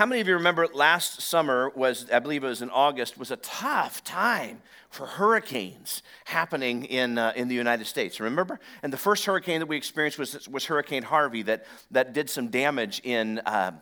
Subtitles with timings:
[0.00, 3.30] how many of you remember last summer was, I believe it was in August, was
[3.30, 8.18] a tough time for hurricanes happening in, uh, in the United States.
[8.18, 8.58] Remember?
[8.82, 12.48] And the first hurricane that we experienced was, was Hurricane Harvey that, that did some
[12.48, 13.72] damage in, uh,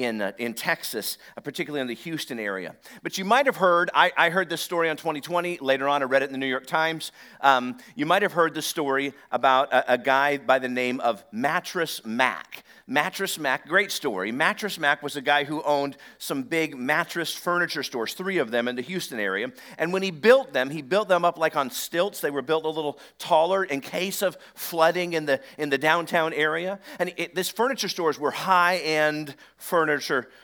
[0.00, 2.74] in, uh, in Texas, uh, particularly in the Houston area.
[3.02, 5.60] But you might have heard, I, I, heard this story on 20/20.
[5.60, 7.12] Later on, I read it in the New York Times.
[7.40, 11.22] Um, you might have heard the story about a, a guy by the name of
[11.32, 12.64] Mattress Mac.
[12.86, 14.32] Mattress Mac, great story.
[14.32, 18.66] Mattress Mac was a guy who owned some big mattress furniture stores, three of them
[18.66, 19.52] in the Houston area.
[19.78, 22.20] And when he built them, he built them up like on stilts.
[22.20, 26.32] They were built a little taller in case of flooding in the, in the downtown
[26.32, 26.80] area.
[26.98, 29.89] And it, this furniture stores were high end furniture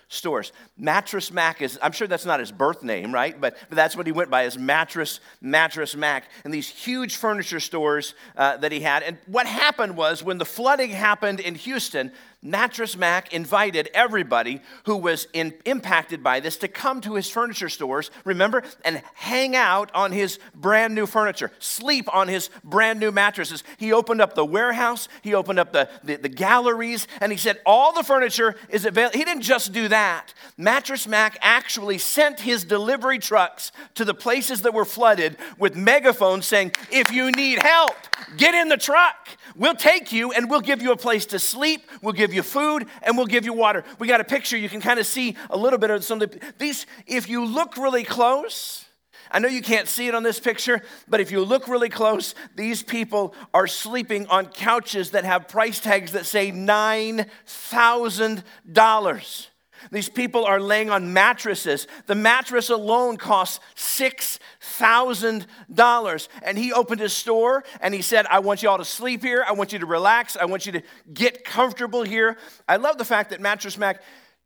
[0.09, 0.53] stores.
[0.77, 3.41] Mattress Mac is, I'm sure that's not his birth name, right?
[3.41, 6.25] But, but that's what he went by, as Mattress, Mattress Mac.
[6.45, 9.03] And these huge furniture stores uh, that he had.
[9.03, 14.97] And what happened was when the flooding happened in Houston, Mattress Mac invited everybody who
[14.97, 19.91] was in, impacted by this to come to his furniture stores, remember, and hang out
[19.95, 23.65] on his brand new furniture, sleep on his brand new mattresses.
[23.79, 27.61] He opened up the warehouse, he opened up the, the, the galleries, and he said,
[27.65, 29.19] All the furniture is available.
[29.19, 30.35] He didn't just do that.
[30.57, 36.47] Mattress Mac actually sent his delivery trucks to the places that were flooded with megaphones
[36.47, 37.97] saying, If you need help,
[38.37, 39.29] get in the truck.
[39.57, 41.89] We'll take you and we'll give you a place to sleep.
[42.03, 43.85] We'll give you food and we'll give you water.
[43.99, 44.57] We got a picture.
[44.57, 46.87] You can kind of see a little bit of some of the, these.
[47.07, 48.85] If you look really close,
[49.31, 52.35] I know you can't see it on this picture, but if you look really close,
[52.55, 59.47] these people are sleeping on couches that have price tags that say $9,000.
[59.91, 61.89] These people are laying on mattresses.
[62.07, 66.29] The mattress alone costs $6,000.
[66.43, 69.45] And he opened his store and he said, I want you all to sleep here.
[69.47, 70.37] I want you to relax.
[70.37, 70.83] I want you to
[71.13, 72.37] get comfortable here.
[72.69, 74.03] I love the fact that Mattress Mac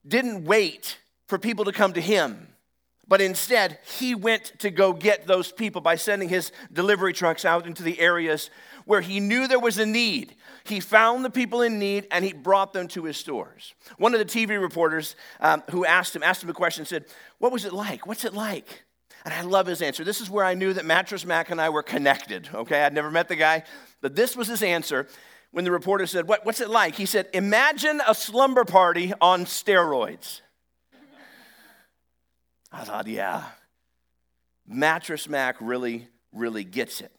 [0.07, 2.49] didn't wait for people to come to him.
[3.07, 7.67] But instead, he went to go get those people by sending his delivery trucks out
[7.67, 8.51] into the areas
[8.85, 10.35] where he knew there was a need.
[10.65, 13.75] He found the people in need and he brought them to his stores.
[13.99, 17.07] One of the TV reporters um, who asked him, asked him a question, said,
[17.39, 18.07] What was it like?
[18.07, 18.85] What's it like?
[19.25, 20.03] And I love his answer.
[20.03, 22.83] This is where I knew that Mattress Mac and I were connected, okay?
[22.83, 23.65] I'd never met the guy,
[24.01, 25.07] but this was his answer
[25.51, 26.95] when the reporter said, what, What's it like?
[26.95, 30.41] He said, Imagine a slumber party on steroids.
[32.73, 33.45] I thought, yeah,
[34.67, 37.13] Mattress Mac really, really gets it.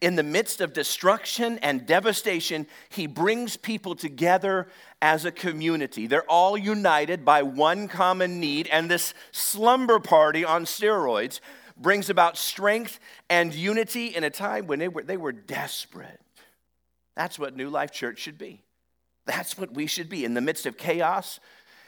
[0.00, 4.68] In the midst of destruction and devastation, he brings people together
[5.02, 6.06] as a community.
[6.06, 11.40] They're all united by one common need, and this slumber party on steroids
[11.76, 16.20] brings about strength and unity in a time when they were, they were desperate.
[17.16, 18.62] That's what New Life Church should be.
[19.26, 20.24] That's what we should be.
[20.24, 21.40] In the midst of chaos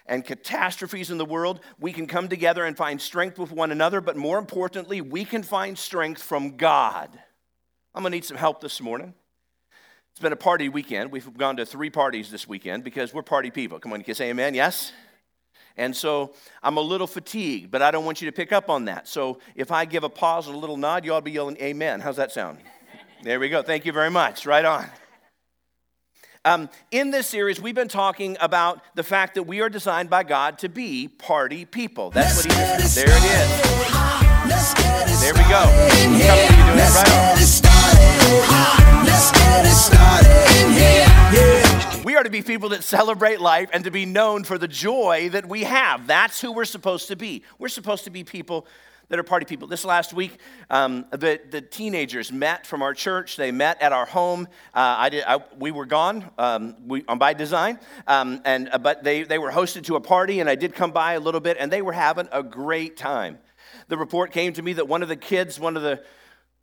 [0.06, 4.00] and catastrophes in the world, we can come together and find strength with one another,
[4.00, 7.18] but more importantly, we can find strength from God.
[7.96, 9.14] I'm going to need some help this morning.
[10.10, 11.10] It's been a party weekend.
[11.10, 13.78] We've gone to three parties this weekend because we're party people.
[13.78, 14.54] Come on, you can say amen?
[14.54, 14.92] Yes?
[15.78, 18.84] And so I'm a little fatigued, but I don't want you to pick up on
[18.84, 19.08] that.
[19.08, 21.56] So if I give a pause and a little nod, you ought to be yelling
[21.56, 22.00] amen.
[22.00, 22.58] How's that sound?
[23.22, 23.62] There we go.
[23.62, 24.44] Thank you very much.
[24.44, 24.86] Right on.
[26.44, 30.22] Um, in this series, we've been talking about the fact that we are designed by
[30.22, 32.10] God to be party people.
[32.10, 32.94] That's what He is.
[32.94, 33.76] There it is.
[35.22, 35.64] There we go.
[36.94, 37.75] Right
[42.04, 45.28] we are to be people that celebrate life and to be known for the joy
[45.32, 46.06] that we have.
[46.06, 47.42] That's who we're supposed to be.
[47.58, 48.66] We're supposed to be people
[49.08, 49.68] that are party people.
[49.68, 50.38] This last week,
[50.70, 53.36] um, the, the teenagers met from our church.
[53.36, 54.48] They met at our home.
[54.74, 58.78] Uh, I did, I, we were gone um, we, um, by design, um, and, uh,
[58.78, 61.40] but they, they were hosted to a party, and I did come by a little
[61.40, 63.38] bit, and they were having a great time.
[63.88, 66.02] The report came to me that one of the kids, one of the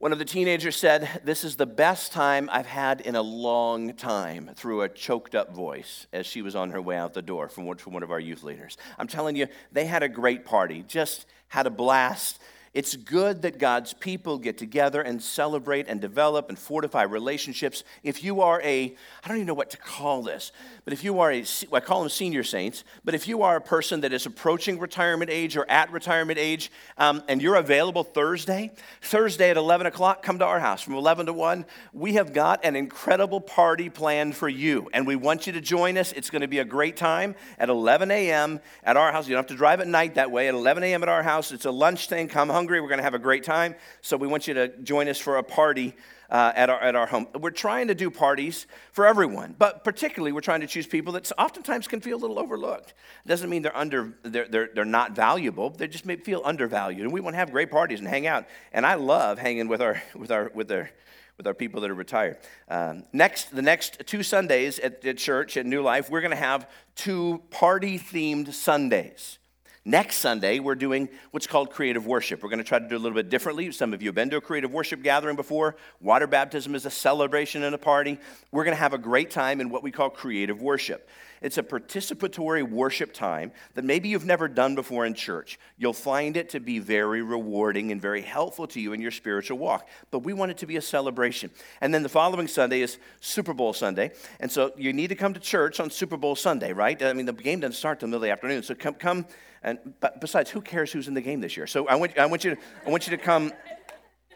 [0.03, 3.93] one of the teenagers said, This is the best time I've had in a long
[3.93, 7.47] time, through a choked up voice as she was on her way out the door
[7.47, 8.77] from one of our youth leaders.
[8.99, 12.41] I'm telling you, they had a great party, just had a blast.
[12.73, 17.83] It's good that God's people get together and celebrate and develop and fortify relationships.
[18.01, 20.51] If you are a, I don't even know what to call this,
[20.83, 23.61] but if you are a, I call them senior saints, but if you are a
[23.61, 28.71] person that is approaching retirement age or at retirement age um, and you're available Thursday,
[29.01, 31.65] Thursday at 11 o'clock, come to our house from 11 to 1.
[31.93, 35.95] We have got an incredible party planned for you, and we want you to join
[35.95, 36.11] us.
[36.13, 38.59] It's going to be a great time at 11 a.m.
[38.83, 39.27] at our house.
[39.27, 40.47] You don't have to drive at night that way.
[40.47, 41.03] At 11 a.m.
[41.03, 42.27] at our house, it's a lunch thing.
[42.27, 42.79] Come hungry.
[42.79, 43.75] We're going to have a great time.
[44.01, 45.97] So we want you to join us for a party
[46.29, 47.27] uh, at, our, at our home.
[47.37, 51.29] We're trying to do parties for everyone, but particularly we're trying to choose people that
[51.37, 52.93] oftentimes can feel a little overlooked.
[53.25, 57.01] It doesn't mean they're, under, they're, they're, they're not valuable, they just may feel undervalued.
[57.01, 58.45] And we want to have great parties and hang out.
[58.71, 60.89] And I love hanging with our, with our, with our,
[61.37, 62.37] with our people that are retired.
[62.69, 66.37] Um, next, the next two Sundays at, at church at New Life, we're going to
[66.37, 69.37] have two party themed Sundays.
[69.85, 72.41] Next Sunday, we're doing what's called creative worship.
[72.41, 73.69] We're going to try to do a little bit differently.
[73.73, 75.75] Some of you have been to a creative worship gathering before.
[75.99, 78.17] Water baptism is a celebration and a party.
[78.53, 81.09] We're going to have a great time in what we call creative worship.
[81.43, 85.59] It's a participatory worship time that maybe you've never done before in church.
[85.77, 89.57] You'll find it to be very rewarding and very helpful to you in your spiritual
[89.59, 89.87] walk.
[90.09, 91.51] But we want it to be a celebration.
[91.81, 94.11] And then the following Sunday is Super Bowl Sunday.
[94.39, 97.01] And so you need to come to church on Super Bowl Sunday, right?
[97.03, 98.63] I mean, the game doesn't start till the middle of the afternoon.
[98.63, 99.25] So come, come
[99.63, 99.79] and
[100.19, 101.67] besides, who cares who's in the game this year?
[101.67, 103.51] So I want, I want, you, to, I want you to come.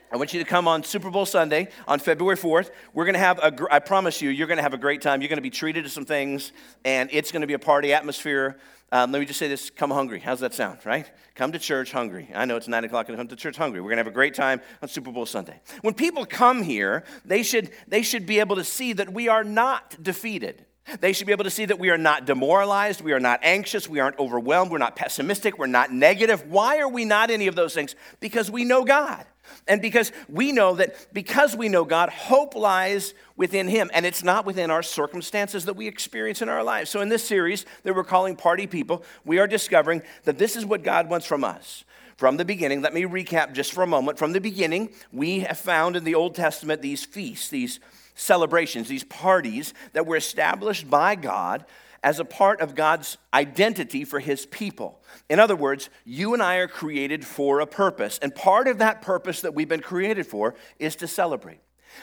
[0.09, 2.71] I want you to come on Super Bowl Sunday on February 4th.
[2.93, 5.21] We're going to have a, I promise you, you're going to have a great time.
[5.21, 6.53] You're going to be treated to some things,
[6.85, 8.57] and it's going to be a party atmosphere.
[8.93, 10.21] Um, let me just say this come hungry.
[10.21, 11.11] How's that sound, right?
[11.35, 12.29] Come to church hungry.
[12.33, 13.81] I know it's 9 o'clock and come to church hungry.
[13.81, 15.59] We're going to have a great time on Super Bowl Sunday.
[15.81, 19.43] When people come here, they should, they should be able to see that we are
[19.43, 20.66] not defeated.
[20.99, 23.89] They should be able to see that we are not demoralized, we are not anxious,
[23.89, 26.49] we aren't overwhelmed, we're not pessimistic, we're not negative.
[26.49, 27.95] Why are we not any of those things?
[28.19, 29.25] Because we know God.
[29.67, 34.23] And because we know that because we know God, hope lies within Him, and it's
[34.23, 36.89] not within our circumstances that we experience in our lives.
[36.89, 40.65] So, in this series that we're calling Party People, we are discovering that this is
[40.65, 41.85] what God wants from us.
[42.17, 44.17] From the beginning, let me recap just for a moment.
[44.17, 47.79] From the beginning, we have found in the Old Testament these feasts, these
[48.17, 51.65] celebrations, these parties that were established by God
[52.03, 55.01] as a part of God's identity for his people.
[55.29, 59.01] In other words, you and I are created for a purpose, and part of that
[59.01, 61.59] purpose that we've been created for is to celebrate.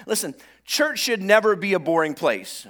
[0.07, 0.35] Listen,
[0.65, 2.67] church should never be a boring place.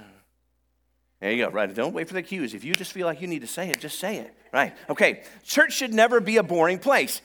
[1.19, 1.73] There you go, right?
[1.73, 2.53] Don't wait for the cues.
[2.53, 4.75] If you just feel like you need to say it, just say it, right?
[4.89, 7.21] Okay, church should never be a boring place.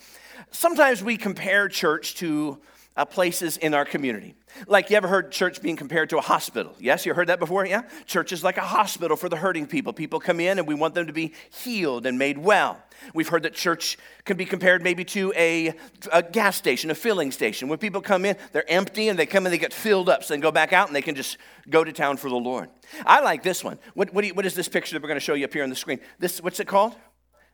[0.51, 2.59] Sometimes we compare church to
[2.97, 4.35] uh, places in our community.
[4.67, 6.75] Like, you ever heard church being compared to a hospital?
[6.79, 7.65] Yes, you heard that before?
[7.65, 7.83] Yeah?
[8.05, 9.93] Church is like a hospital for the hurting people.
[9.93, 12.83] People come in and we want them to be healed and made well.
[13.15, 15.73] We've heard that church can be compared maybe to a,
[16.13, 17.69] a gas station, a filling station.
[17.69, 20.35] When people come in, they're empty and they come in, they get filled up, so
[20.35, 21.39] they go back out and they can just
[21.69, 22.69] go to town for the Lord.
[23.07, 23.79] I like this one.
[23.95, 25.63] What, what, you, what is this picture that we're going to show you up here
[25.63, 26.01] on the screen?
[26.19, 26.95] This, what's it called?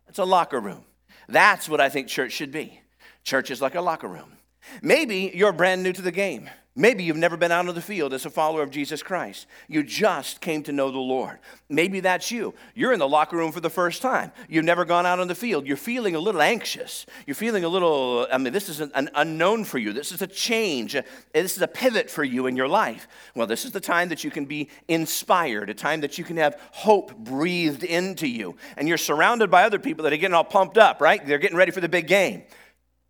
[0.08, 0.84] It's a locker room.
[1.28, 2.80] That's what I think church should be.
[3.22, 4.35] Church is like a locker room.
[4.82, 6.48] Maybe you're brand new to the game.
[6.78, 9.46] Maybe you've never been out on the field as a follower of Jesus Christ.
[9.66, 11.38] You just came to know the Lord.
[11.70, 12.52] Maybe that's you.
[12.74, 14.30] You're in the locker room for the first time.
[14.46, 15.66] You've never gone out on the field.
[15.66, 17.06] You're feeling a little anxious.
[17.26, 19.94] You're feeling a little, I mean, this is an unknown for you.
[19.94, 20.92] This is a change.
[21.32, 23.08] This is a pivot for you in your life.
[23.34, 26.36] Well, this is the time that you can be inspired, a time that you can
[26.36, 28.54] have hope breathed into you.
[28.76, 31.26] And you're surrounded by other people that are getting all pumped up, right?
[31.26, 32.42] They're getting ready for the big game.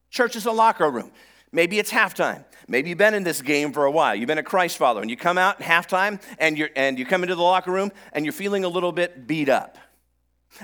[0.08, 1.10] Church is a locker room.
[1.52, 2.44] Maybe it's halftime.
[2.68, 4.14] Maybe you've been in this game for a while.
[4.14, 7.06] You've been a Christ follower, and you come out in halftime, and, you're, and you
[7.06, 9.78] come into the locker room, and you're feeling a little bit beat up.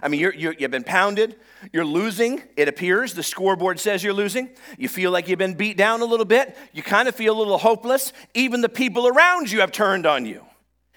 [0.03, 1.37] I mean, you're, you have been pounded.
[1.73, 3.15] You're losing, it appears.
[3.15, 4.51] The scoreboard says you're losing.
[4.79, 6.57] You feel like you've been beat down a little bit.
[6.73, 8.13] You kind of feel a little hopeless.
[8.35, 10.45] Even the people around you have turned on you.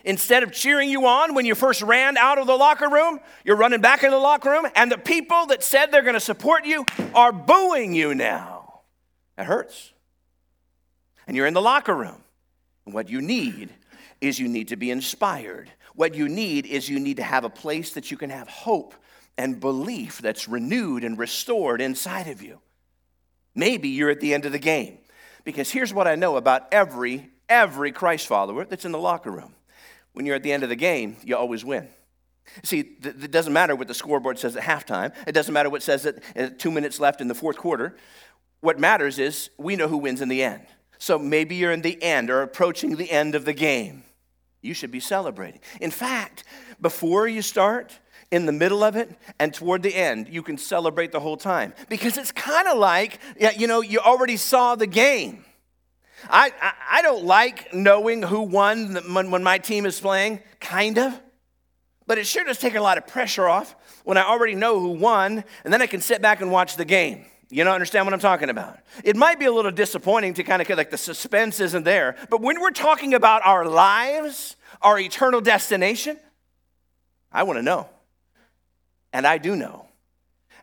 [0.06, 3.56] Instead of cheering you on when you first ran out of the locker room, you're
[3.56, 6.64] running back into the locker room, and the people that said they're going to support
[6.66, 6.86] you
[7.16, 8.55] are booing you now.
[9.38, 9.92] That hurts.
[11.28, 12.24] And you're in the locker room.
[12.86, 13.74] And what you need
[14.22, 15.72] is you need to be inspired.
[15.96, 18.94] What you need is you need to have a place that you can have hope
[19.38, 22.60] and belief that's renewed and restored inside of you.
[23.54, 25.00] Maybe you're at the end of the game.
[25.44, 29.54] Because here's what I know about every every Christ follower that's in the locker room.
[30.14, 31.88] When you're at the end of the game, you always win.
[32.64, 35.14] See, it doesn't matter what the scoreboard says at halftime.
[35.28, 37.96] It doesn't matter what says at two minutes left in the fourth quarter.
[38.66, 40.66] What matters is we know who wins in the end.
[40.98, 44.02] So maybe you're in the end or approaching the end of the game.
[44.64, 45.60] You should be celebrating.
[45.80, 46.44] In fact,
[46.82, 48.00] before you start,
[48.32, 51.76] in the middle of it, and toward the end, you can celebrate the whole time.
[51.90, 53.20] Because it's kind of like,
[53.56, 55.46] you know, you already saw the game.
[56.28, 60.98] I, I, I, don't like knowing who won when, when my team is playing, kind
[60.98, 61.22] of.
[62.08, 64.90] But it sure does take a lot of pressure off when I already know who
[64.90, 67.26] won, and then I can sit back and watch the game.
[67.50, 68.80] You don't understand what I'm talking about?
[69.04, 72.42] It might be a little disappointing to kind of like the suspense isn't there, but
[72.42, 76.18] when we're talking about our lives, our eternal destination,
[77.32, 77.90] I want to know.
[79.14, 79.88] And I do know.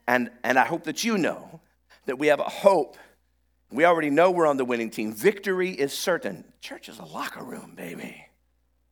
[0.06, 1.60] And, and I hope that you know
[2.06, 2.96] that we have a hope
[3.70, 5.14] We already know we're on the winning team.
[5.14, 6.44] Victory is certain.
[6.60, 8.26] Church is a locker room, baby.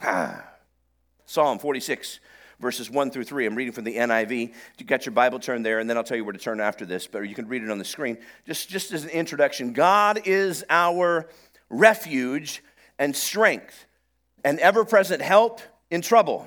[0.01, 0.45] Ah.
[1.27, 2.19] Psalm 46,
[2.61, 3.47] verses 1 through 3.
[3.47, 4.53] I'm reading from the NIV.
[4.79, 6.85] You got your Bible turned there, and then I'll tell you where to turn after
[6.85, 8.19] this, but you can read it on the screen.
[8.47, 11.29] Just, just as an introduction God is our
[11.69, 12.63] refuge
[12.99, 13.87] and strength,
[14.45, 16.47] and ever present help in trouble.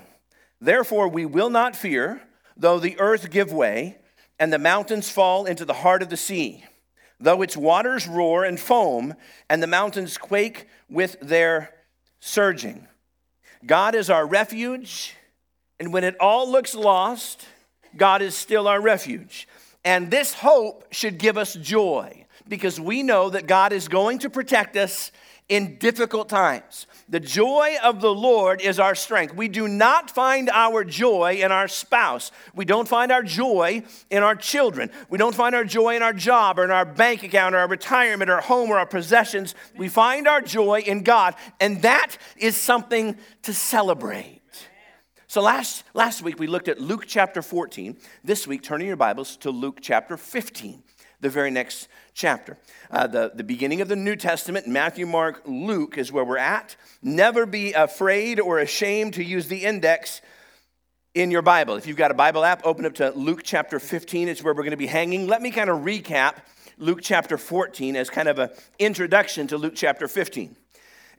[0.62, 2.22] Therefore, we will not fear,
[2.55, 3.98] though the earth give way,
[4.39, 6.63] and the mountains fall into the heart of the sea,
[7.20, 9.15] though its waters roar and foam,
[9.50, 11.74] and the mountains quake with their
[12.20, 12.88] surging.
[13.65, 15.15] God is our refuge,
[15.84, 17.46] and when it all looks lost,
[17.98, 19.50] God is still our refuge.
[19.84, 24.30] And this hope should give us joy because we know that God is going to
[24.30, 25.12] protect us
[25.50, 26.88] in difficult times.
[27.10, 29.36] The joy of the Lord is our strength.
[29.36, 32.32] We do not find our joy in our spouse.
[32.56, 34.90] We don't find our joy in our children.
[35.10, 37.68] We don't find our joy in our job or in our bank account or our
[37.68, 39.54] retirement or our home or our possessions.
[39.75, 44.43] We find our joy in God, and that is something to celebrate.
[45.34, 47.98] So last, last week we looked at Luke chapter 14.
[48.24, 50.84] This week, turning your Bibles to Luke chapter 15
[51.22, 52.56] the very next chapter.
[52.92, 56.75] Uh, the, the beginning of the New Testament, Matthew, Mark, Luke is where we're at.
[57.02, 60.22] Never be afraid or ashamed to use the index
[61.16, 61.78] in your Bible.
[61.78, 64.28] If you've got a Bible app, open up to Luke chapter 15.
[64.28, 65.25] It's where we're going to be hanging.
[65.25, 66.36] Let me kind of recap
[66.78, 70.58] Luke chapter 14 as kind of an introduction to Luke chapter 15.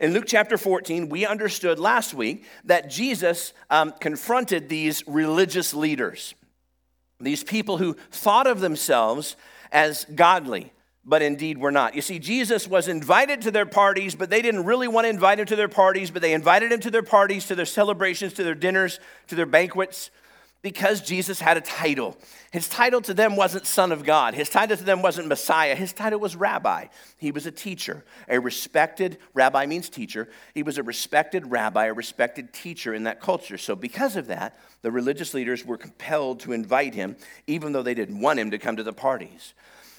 [0.04, 6.34] In Luke chapter 14, we understood last week that Jesus um, confronted these religious leaders,
[7.20, 9.34] these people who thought of themselves
[9.72, 10.74] as godly,
[11.06, 11.94] but indeed were not.
[11.94, 15.38] You see, Jesus was invited to their parties, but they didn't really want to invite
[15.38, 18.44] him to their parties, but they invited him to their parties, to their celebrations, to
[18.44, 20.10] their dinners, to their banquets,
[20.64, 22.16] because Jesus had a title.
[22.50, 24.32] His title to them wasn't Son of God.
[24.32, 25.74] His title to them wasn't Messiah.
[25.74, 26.86] His title was Rabbi.
[27.18, 30.26] He was a teacher, a respected, rabbi means teacher.
[30.54, 33.58] He was a respected rabbi, a respected teacher in that culture.
[33.58, 37.16] So, because of that, the religious leaders were compelled to invite him,
[37.46, 39.52] even though they didn't want him to come to the parties.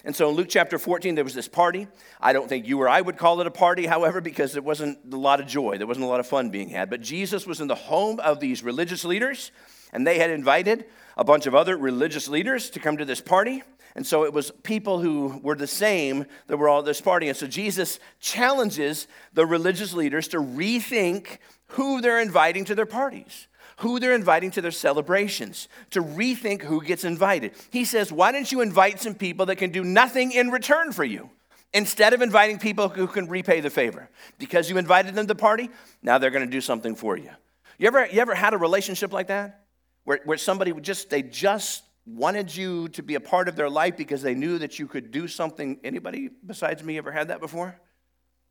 [0.04, 1.86] And so in Luke chapter 14, there was this party.
[2.20, 4.98] I don't think you or I would call it a party, however, because it wasn't
[5.12, 5.78] a lot of joy.
[5.78, 6.90] There wasn't a lot of fun being had.
[6.90, 9.52] But Jesus was in the home of these religious leaders,
[9.92, 13.62] and they had invited a bunch of other religious leaders to come to this party.
[13.94, 17.28] And so it was people who were the same that were all at this party.
[17.28, 21.38] And so Jesus challenges the religious leaders to rethink
[21.68, 26.80] who they're inviting to their parties who they're inviting to their celebrations, to rethink who
[26.82, 27.52] gets invited.
[27.70, 31.04] He says, Why don't you invite some people that can do nothing in return for
[31.04, 31.30] you?
[31.74, 34.08] Instead of inviting people who can repay the favor.
[34.38, 35.68] Because you invited them to the party,
[36.02, 37.30] now they're going to do something for you.
[37.76, 39.65] You ever, you ever had a relationship like that?
[40.06, 43.96] Where, where somebody just, they just wanted you to be a part of their life
[43.96, 45.80] because they knew that you could do something.
[45.82, 47.76] Anybody besides me ever had that before?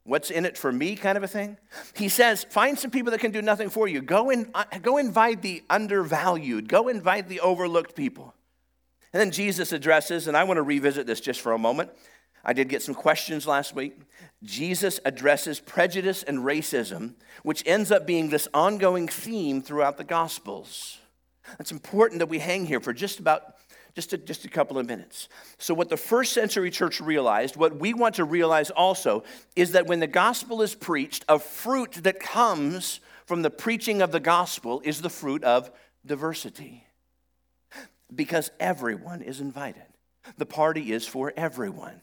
[0.04, 1.58] What's in it for me, kind of a thing?
[1.96, 4.02] He says, find some people that can do nothing for you.
[4.02, 8.36] Go, in, uh, go invite the undervalued, go invite the overlooked people.
[9.14, 11.90] And then Jesus addresses, and I want to revisit this just for a moment.
[12.44, 13.98] I did get some questions last week.
[14.44, 21.00] Jesus addresses prejudice and racism, which ends up being this ongoing theme throughout the Gospels.
[21.60, 23.56] It's important that we hang here for just about
[23.96, 25.30] just a, just a couple of minutes.
[25.58, 29.24] So, what the first century church realized, what we want to realize also,
[29.56, 34.12] is that when the gospel is preached, a fruit that comes from the preaching of
[34.12, 35.72] the gospel is the fruit of
[36.06, 36.86] diversity.
[38.14, 39.84] Because everyone is invited.
[40.38, 42.02] The party is for everyone.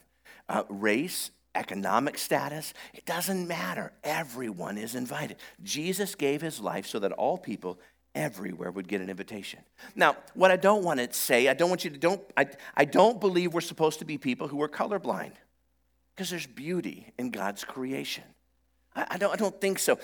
[0.49, 3.93] Uh, race, economic status, it doesn't matter.
[4.03, 5.37] Everyone is invited.
[5.61, 7.79] Jesus gave his life so that all people
[8.15, 9.59] everywhere would get an invitation.
[9.95, 12.85] Now, what I don't want to say, I don't want you to don't I, I
[12.85, 15.33] don't believe we're supposed to be people who are colorblind.
[16.15, 18.23] Because there's beauty in God's creation.
[18.95, 19.97] I, I, don't, I don't think so.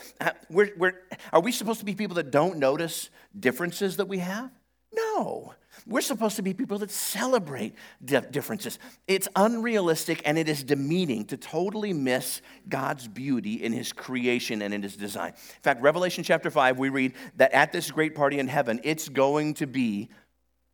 [0.49, 0.93] We're, we're,
[1.31, 4.49] are we supposed to be people that don't notice differences that we have?
[4.93, 5.53] No.
[5.85, 8.79] We're supposed to be people that celebrate differences.
[9.07, 14.73] It's unrealistic and it is demeaning to totally miss God's beauty in His creation and
[14.73, 15.29] in His design.
[15.29, 19.09] In fact, Revelation chapter 5, we read that at this great party in heaven, it's
[19.09, 20.09] going to be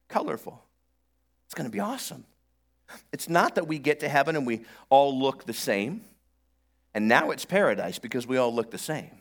[0.08, 0.62] colorful.
[1.46, 2.26] It's going to be awesome.
[3.12, 6.02] It's not that we get to heaven and we all look the same,
[6.94, 9.12] and now it's paradise because we all look the same.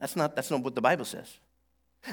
[0.00, 1.38] That's not, that's not what the Bible says.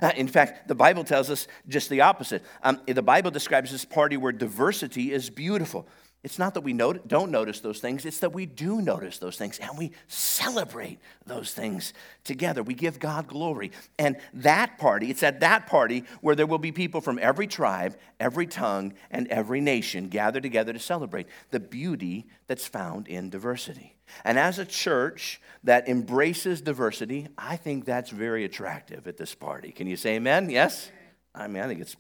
[0.02, 2.44] Uh, in fact, the Bible tells us just the opposite.
[2.64, 5.88] Um, the Bible describes this party where diversity is beautiful.
[6.24, 9.58] It's not that we don't notice those things, it's that we do notice those things
[9.58, 12.62] and we celebrate those things together.
[12.62, 13.72] We give God glory.
[13.98, 17.98] And that party, it's at that party where there will be people from every tribe,
[18.20, 23.96] every tongue, and every nation gathered together to celebrate the beauty that's found in diversity.
[24.24, 29.72] And as a church that embraces diversity, I think that's very attractive at this party.
[29.72, 30.52] Can you say amen?
[30.52, 30.92] Yes?
[31.34, 31.96] I mean, I think it's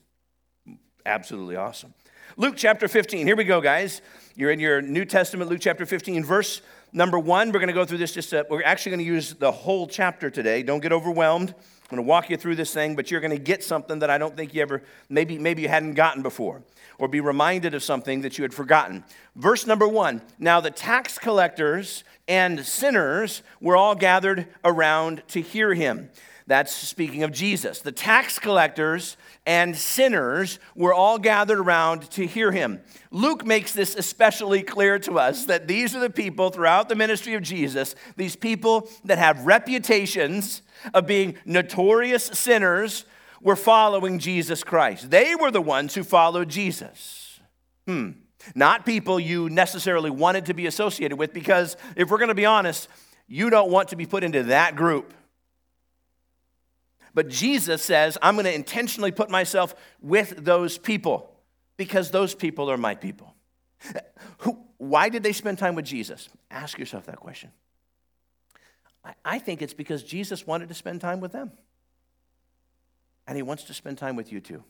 [1.08, 1.96] absolutely awesome.
[2.38, 3.28] Luke chapter 15.
[3.28, 4.02] Here we go, guys.
[4.36, 6.62] You're in your New Testament, Luke chapter 15, verse
[6.94, 7.50] number one.
[7.52, 9.86] We're going to go through this just, a, we're actually going to use the whole
[9.86, 10.64] chapter today.
[10.64, 11.50] Don't get overwhelmed.
[11.50, 14.10] I'm going to walk you through this thing, but you're going to get something that
[14.10, 16.62] I don't think you ever, maybe, maybe you hadn't gotten before,
[16.98, 19.04] or be reminded of something that you had forgotten.
[19.36, 25.74] Verse number one Now the tax collectors and sinners were all gathered around to hear
[25.74, 26.10] him.
[26.48, 27.82] That's speaking of Jesus.
[27.82, 32.82] The tax collectors and sinners were all gathered around to hear him.
[33.12, 37.34] Luke makes this especially clear to us that these are the people throughout the ministry
[37.34, 40.62] of Jesus, these people that have reputations
[40.94, 43.06] of being notorious sinners,
[43.42, 45.10] were following Jesus Christ.
[45.10, 47.40] They were the ones who followed Jesus.
[47.88, 48.12] Hmm.
[48.56, 52.46] Not people you necessarily wanted to be associated with, because if we're going to be
[52.46, 52.88] honest,
[53.28, 55.14] you don't want to be put into that group.
[57.13, 61.36] But Jesus says, I'm going to intentionally put myself with those people
[61.77, 63.36] because those people are my people.
[64.77, 66.30] Why did they spend time with Jesus?
[66.50, 67.51] Ask yourself that question.
[69.03, 71.51] I, I think it's because Jesus wanted to spend time with them.
[73.27, 74.63] And he wants to spend time with you too.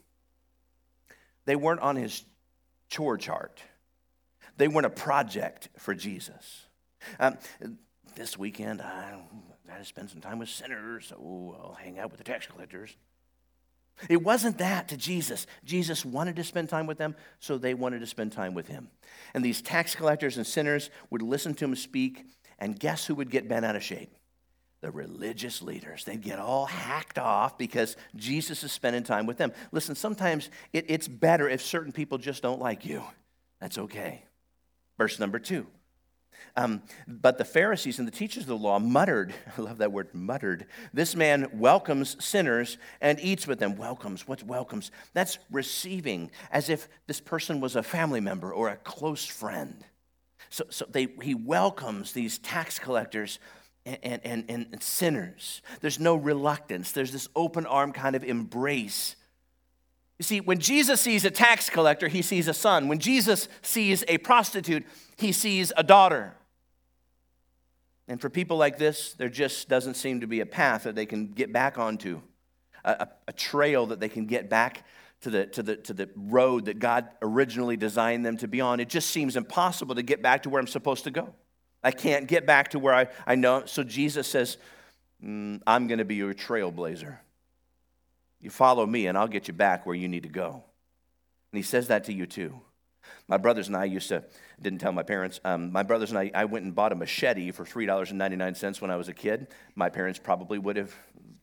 [1.46, 2.24] They weren't on his
[2.90, 3.62] chore chart,
[4.58, 6.66] they weren't a project for Jesus.
[7.20, 7.38] Um,
[8.16, 9.18] this weekend, I
[9.72, 12.96] got to spend some time with sinners, so I'll hang out with the tax collectors.
[14.10, 15.46] It wasn't that to Jesus.
[15.64, 18.90] Jesus wanted to spend time with them, so they wanted to spend time with him.
[19.34, 22.26] And these tax collectors and sinners would listen to him speak,
[22.60, 24.14] and guess who would get bent out of shape?
[24.82, 26.06] The religious leaders.
[26.06, 29.54] They'd get all hacked off because Jesus is spending time with them.
[29.72, 33.04] Listen, sometimes it, it's better if certain people just don't like you.
[33.60, 34.24] That's okay.
[34.98, 35.68] Verse number two.
[36.56, 40.14] Um, but the Pharisees and the teachers of the law muttered, I love that word,
[40.14, 40.66] muttered.
[40.94, 43.76] This man welcomes sinners and eats with them.
[43.76, 44.92] Welcomes, what's welcomes?
[45.14, 49.84] That's receiving, as if this person was a family member or a close friend.
[50.50, 53.40] So, so they, he welcomes these tax collectors
[53.86, 55.62] and, and, and sinners.
[55.80, 59.16] There's no reluctance, there's this open arm kind of embrace.
[60.22, 62.88] You see, when Jesus sees a tax collector, he sees a son.
[62.88, 64.86] When Jesus sees a prostitute,
[65.18, 66.36] he sees a daughter.
[68.08, 71.08] And for people like this, there just doesn't seem to be a path that they
[71.08, 72.22] can get back onto,
[72.86, 74.86] a, a, trail that they can get back
[75.22, 78.80] to the, to, the, to the road that God originally designed them to be on.
[78.80, 81.34] It just seems impossible to get back to where I'm supposed to go.
[81.84, 83.64] I can't get back to where I, I know.
[83.66, 84.58] So Jesus says,
[85.26, 87.18] mm, I'm going to be your trailblazer.
[88.42, 90.64] You follow me, and I'll get you back where you need to go.
[91.52, 92.60] And he says that to you too.
[93.28, 94.24] My brothers and I used to,
[94.62, 97.52] didn't tell my parents, um, my brothers and I, I went and bought a machete
[97.52, 99.48] for $3.99 when I was a kid.
[99.76, 100.94] My parents probably would have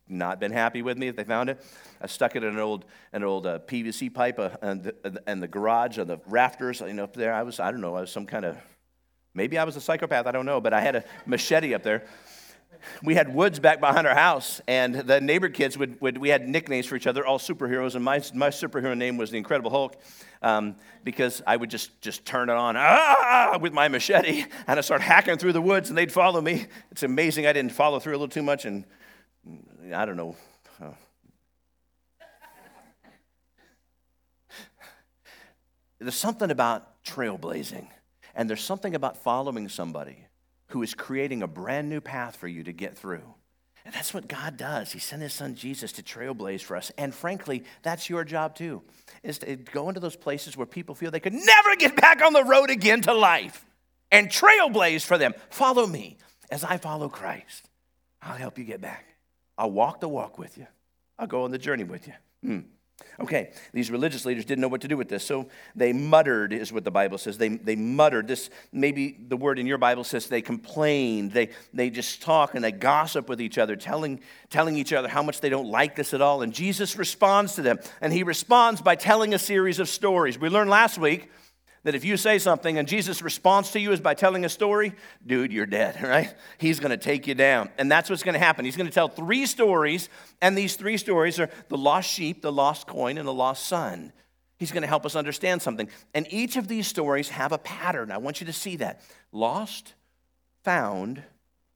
[0.09, 1.65] not been happy with me if they found it.
[2.01, 5.43] I stuck it in an old, an old uh, PVC pipe uh, and, the, and
[5.43, 7.35] the garage, on the rafters, you know, up there.
[7.35, 8.57] I was, I don't know, I was some kind of,
[9.35, 12.05] maybe I was a psychopath, I don't know, but I had a machete up there
[13.03, 16.49] we had woods back behind our house, and the neighbor kids would, would we had
[16.49, 20.01] nicknames for each other, all superheroes, and my, my superhero name was the Incredible Hulk,
[20.43, 24.83] um, because I would just just turn it on ah, with my machete, and I
[24.83, 26.67] start hacking through the woods, and they'd follow me.
[26.91, 28.85] It's amazing I didn't follow through a little too much, and
[29.93, 30.37] I don't know.
[36.01, 37.89] There's something about trailblazing,
[38.37, 40.28] and there's something about following somebody
[40.69, 43.23] who is creating a brand new path for you to get through.
[43.85, 44.93] And that's what God does.
[44.93, 46.93] He sent his son Jesus to trailblaze for us.
[46.99, 48.83] And frankly, that's your job too,
[49.23, 52.35] is to go into those places where people feel they could never get back on
[52.35, 53.65] the road again to life
[54.11, 55.33] and trailblaze for them.
[55.49, 56.19] Follow me
[56.51, 57.71] as I follow Christ.
[58.21, 59.07] I'll help you get back.
[59.57, 60.67] I'll walk the walk with you.
[61.19, 62.15] I'll go on the journey with you.
[62.43, 62.61] Hmm.
[63.21, 66.73] Okay, these religious leaders didn't know what to do with this, so they muttered, is
[66.73, 67.37] what the Bible says.
[67.37, 68.29] They, they muttered.
[68.29, 71.33] This, maybe the word in your Bible says they complained.
[71.33, 75.23] They, they just talk and they gossip with each other, telling, telling each other how
[75.23, 76.43] much they don't like this at all.
[76.43, 80.39] And Jesus responds to them, and he responds by telling a series of stories.
[80.39, 81.29] We learned last week
[81.85, 84.95] That if you say something and Jesus' response to you is by telling a story,
[85.27, 86.35] dude, you're dead, right?
[86.59, 87.71] He's to take you down.
[87.79, 88.65] And that's what's to happen.
[88.65, 90.09] He's to tell three stories,
[90.43, 94.13] and these three stories are the lost sheep, the lost coin, and the lost son.
[94.59, 95.89] He's to help us understand something.
[96.15, 98.11] And each of these stories have a pattern.
[98.11, 99.01] I want you to see that.
[99.31, 99.95] Lost,
[100.65, 101.23] found,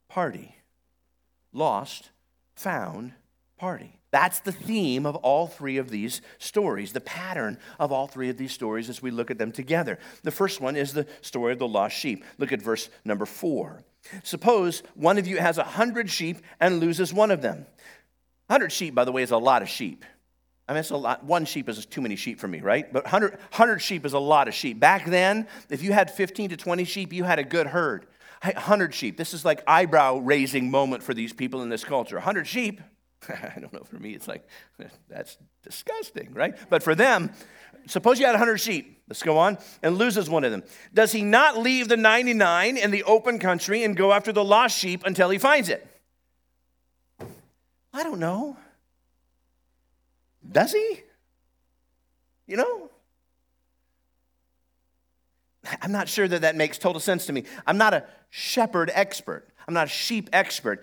[0.08, 0.56] party.
[1.52, 2.10] Lost,
[2.56, 3.12] found,
[3.56, 4.00] party.
[4.12, 8.36] That's the theme of all three of these stories, the pattern of all three of
[8.36, 9.98] these stories as we look at them together.
[10.22, 12.22] The first one is the story of the lost sheep.
[12.36, 13.82] Look at verse number four.
[14.22, 17.64] Suppose one of you has a hundred sheep and loses one of them.
[18.50, 20.04] Hundred sheep, by the way, is a lot of sheep.
[20.68, 21.24] I mean, it's a lot.
[21.24, 22.92] One sheep is too many sheep for me, right?
[22.92, 24.78] But 100, 100 sheep is a lot of sheep.
[24.78, 28.06] Back then, if you had 15 to 20 sheep, you had a good herd.
[28.42, 29.16] 100 sheep.
[29.16, 32.16] This is like eyebrow raising moment for these people in this culture.
[32.16, 32.82] 100 sheep.
[33.28, 33.84] I don't know.
[33.84, 34.46] For me, it's like,
[35.08, 36.54] that's disgusting, right?
[36.68, 37.30] But for them,
[37.86, 39.02] suppose you had 100 sheep.
[39.08, 39.58] Let's go on.
[39.82, 40.62] And loses one of them.
[40.92, 44.76] Does he not leave the 99 in the open country and go after the lost
[44.78, 45.86] sheep until he finds it?
[47.92, 48.56] I don't know.
[50.50, 51.02] Does he?
[52.46, 52.90] You know?
[55.80, 57.44] I'm not sure that that makes total sense to me.
[57.66, 60.82] I'm not a shepherd expert, I'm not a sheep expert.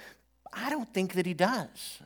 [0.51, 1.99] I don't think that he does.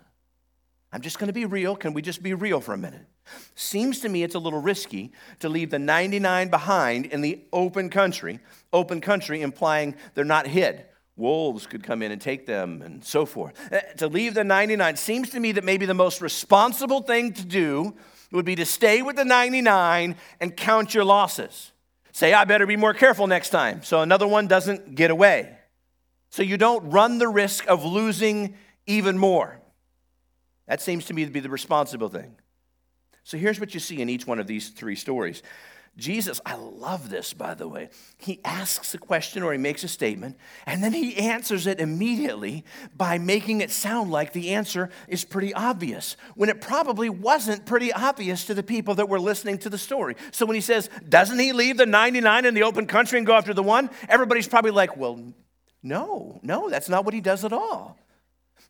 [0.94, 1.76] I'm just going to be real.
[1.76, 3.08] Can we just be real for a minute?
[3.56, 7.90] Seems to me it's a little risky to leave the 99 behind in the open
[7.90, 8.40] country.
[8.72, 10.86] Open country implying they're not hid.
[11.16, 13.54] Wolves could come in and take them and so forth.
[13.74, 17.46] Uh, to leave the 99 seems to me that maybe the most responsible thing to
[17.46, 17.96] do
[18.32, 21.72] would be to stay with the 99 and count your losses.
[22.12, 25.58] Say, I better be more careful next time so another one doesn't get away.
[26.30, 29.60] So you don't run the risk of losing even more.
[30.68, 32.36] That seems to me to be the responsible thing.
[33.24, 35.44] So here's what you see in each one of these three stories
[35.96, 37.90] Jesus, I love this, by the way.
[38.18, 42.66] He asks a question or he makes a statement, and then he answers it immediately
[42.98, 47.94] by making it sound like the answer is pretty obvious, when it probably wasn't pretty
[47.94, 50.16] obvious to the people that were listening to the story.
[50.32, 53.36] So when he says, Doesn't he leave the 99 in the open country and go
[53.36, 53.92] after the one?
[54.10, 55.20] Everybody's probably like, Well,
[55.84, 58.00] no, no, that's not what he does at all.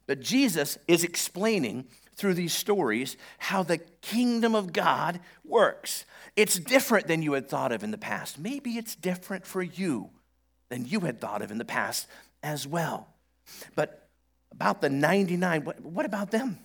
[0.07, 1.85] But Jesus is explaining
[2.15, 6.05] through these stories how the kingdom of God works.
[6.35, 8.39] It's different than you had thought of in the past.
[8.39, 10.09] Maybe it's different for you
[10.69, 12.07] than you had thought of in the past
[12.41, 13.07] as well.
[13.75, 14.07] But
[14.51, 16.59] about the 99, what, what about them?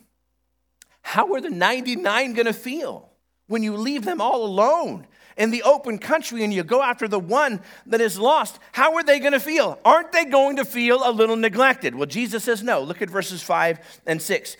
[1.01, 3.09] How are the 99 going to feel
[3.47, 5.07] when you leave them all alone
[5.39, 8.59] in the open country and you go after the one that is lost?
[8.73, 9.79] How are they going to feel?
[9.83, 11.95] Aren't they going to feel a little neglected?
[11.95, 12.83] Well, Jesus says no.
[12.83, 14.57] Look at verses 5 and 6.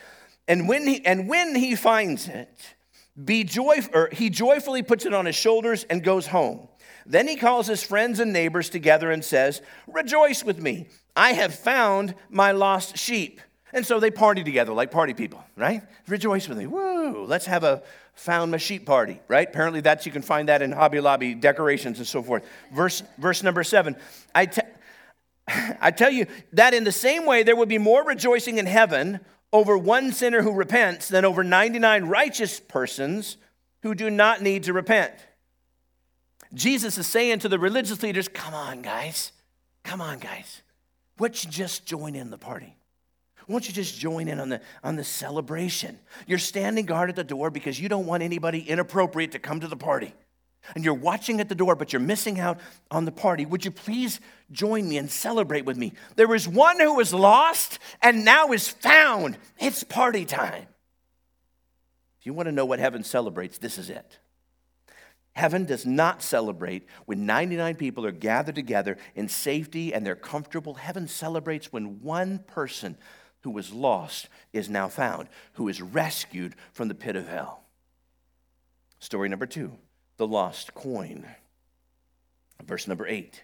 [0.47, 2.75] And when he, and when he finds it,
[3.23, 6.69] be joy, or he joyfully puts it on his shoulders and goes home.
[7.05, 10.87] Then he calls his friends and neighbors together and says, Rejoice with me.
[11.15, 13.41] I have found my lost sheep.
[13.71, 15.83] And so they party together like party people, right?
[16.07, 16.67] Rejoice with me.
[16.67, 17.25] Woo!
[17.25, 17.83] Let's have a
[18.15, 19.47] found my sheep party, right?
[19.47, 22.43] Apparently, that's you can find that in Hobby Lobby decorations and so forth.
[22.73, 23.95] Verse, verse number seven.
[24.35, 24.61] I, te-
[25.79, 29.19] I tell you that in the same way, there will be more rejoicing in heaven
[29.53, 33.37] over one sinner who repents than over 99 righteous persons
[33.83, 35.13] who do not need to repent.
[36.53, 39.31] Jesus is saying to the religious leaders, Come on, guys.
[39.83, 40.61] Come on, guys.
[41.17, 42.75] Don't you just join in the party?
[43.49, 45.97] Why don't you just join in on the, on the celebration?
[46.27, 49.67] You're standing guard at the door because you don't want anybody inappropriate to come to
[49.67, 50.13] the party
[50.75, 52.59] and you're watching at the door, but you're missing out
[52.91, 54.19] on the party, would you please
[54.51, 55.93] join me and celebrate with me?
[56.15, 59.39] There is one who was lost and now is found.
[59.57, 60.67] It's party time.
[62.19, 64.19] If you want to know what heaven celebrates, this is it.
[65.33, 70.75] Heaven does not celebrate when 99 people are gathered together in safety and they're comfortable.
[70.75, 72.95] Heaven celebrates when one person
[73.41, 77.63] who was lost is now found, who is rescued from the pit of hell.
[78.99, 79.73] Story number two
[80.17, 81.25] the lost coin.
[82.65, 83.43] Verse number eight.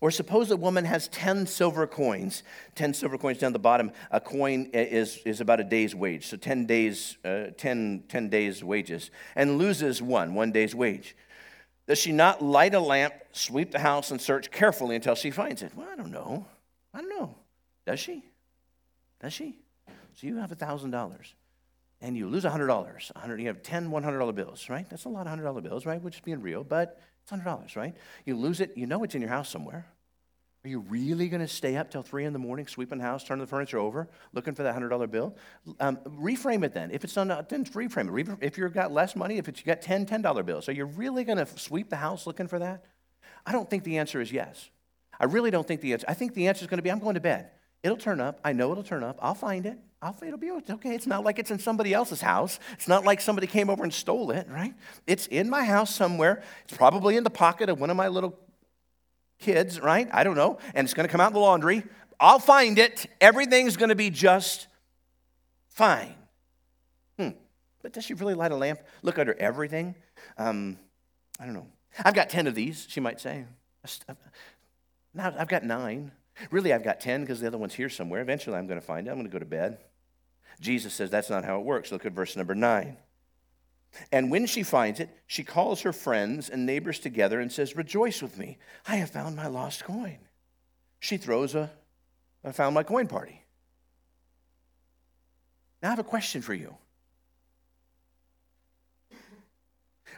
[0.00, 2.42] Or suppose a woman has 10 silver coins,
[2.74, 3.92] 10 silver coins down the bottom.
[4.10, 8.64] A coin is, is about a day's wage, so 10 days, uh, 10, 10 days'
[8.64, 11.16] wages, and loses one, one day's wage.
[11.86, 15.62] Does she not light a lamp, sweep the house, and search carefully until she finds
[15.62, 15.72] it?
[15.74, 16.46] Well, I don't know.
[16.92, 17.36] I don't know.
[17.86, 18.24] Does she?
[19.22, 19.58] Does she?
[20.14, 21.32] So you have a $1,000
[22.02, 22.68] and you lose $100.
[22.68, 24.88] 100 you have 10 $100 bills, right?
[24.90, 26.02] That's a lot of $100 bills, right?
[26.02, 27.94] We're just being real, but it's $100, right?
[28.26, 29.86] You lose it, you know it's in your house somewhere.
[30.64, 33.24] Are you really going to stay up till 3 in the morning, sweeping the house,
[33.24, 35.36] turning the furniture over, looking for that $100 bill?
[35.80, 36.90] Um, reframe it then.
[36.92, 38.38] If it's not, then reframe it.
[38.40, 41.24] If you've got less money, if it's, you got 10 $10 bills, are you really
[41.24, 42.84] going to sweep the house looking for that?
[43.44, 44.70] I don't think the answer is yes.
[45.18, 46.06] I really don't think the answer.
[46.08, 47.50] I think the answer is going to be I'm going to bed.
[47.82, 48.40] It'll turn up.
[48.44, 49.18] I know it'll turn up.
[49.20, 49.78] I'll find it.
[50.00, 50.94] I'll, it'll be okay.
[50.94, 52.58] It's not like it's in somebody else's house.
[52.72, 54.74] It's not like somebody came over and stole it, right?
[55.06, 56.42] It's in my house somewhere.
[56.64, 58.38] It's probably in the pocket of one of my little
[59.38, 60.08] kids, right?
[60.12, 60.58] I don't know.
[60.74, 61.84] And it's going to come out in the laundry.
[62.18, 63.06] I'll find it.
[63.20, 64.68] Everything's going to be just
[65.68, 66.14] fine.
[67.18, 67.30] Hmm.
[67.82, 68.80] But does she really light a lamp?
[69.02, 69.94] Look under everything?
[70.38, 70.78] Um,
[71.38, 71.66] I don't know.
[72.04, 73.44] I've got 10 of these, she might say.
[75.14, 76.12] Now I've got nine.
[76.50, 78.20] Really, I've got 10 because the other one's here somewhere.
[78.20, 79.10] Eventually, I'm going to find it.
[79.10, 79.78] I'm going to go to bed.
[80.60, 81.92] Jesus says that's not how it works.
[81.92, 82.96] Look at verse number 9.
[84.10, 88.22] And when she finds it, she calls her friends and neighbors together and says, Rejoice
[88.22, 88.58] with me.
[88.86, 90.18] I have found my lost coin.
[90.98, 91.70] She throws a
[92.44, 93.42] I found my coin party.
[95.82, 96.76] Now, I have a question for you.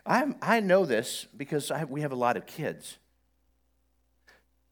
[0.06, 2.98] I'm, i know this because I, we have a lot of kids.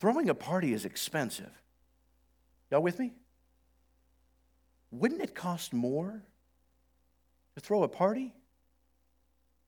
[0.03, 1.63] Throwing a party is expensive.
[2.73, 3.13] Y'all with me?
[4.91, 6.25] Wouldn't it cost more
[7.55, 8.35] to throw a party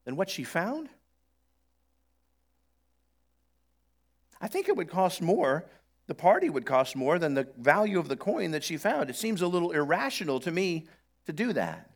[0.03, 0.89] than what she found?
[4.41, 5.63] I think it would cost more.
[6.07, 9.09] The party would cost more than the value of the coin that she found.
[9.09, 10.85] It seems a little irrational to me
[11.27, 11.89] to do that.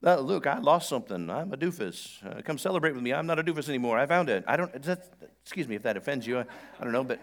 [0.00, 1.28] Uh, Luke, I lost something.
[1.28, 2.24] I'm a doofus.
[2.24, 3.12] Uh, come celebrate with me.
[3.12, 3.98] I'm not a doofus anymore.
[3.98, 4.44] I found it.
[4.46, 4.72] I don't,
[5.42, 6.38] excuse me if that offends you.
[6.38, 6.44] I,
[6.78, 7.18] I don't know, but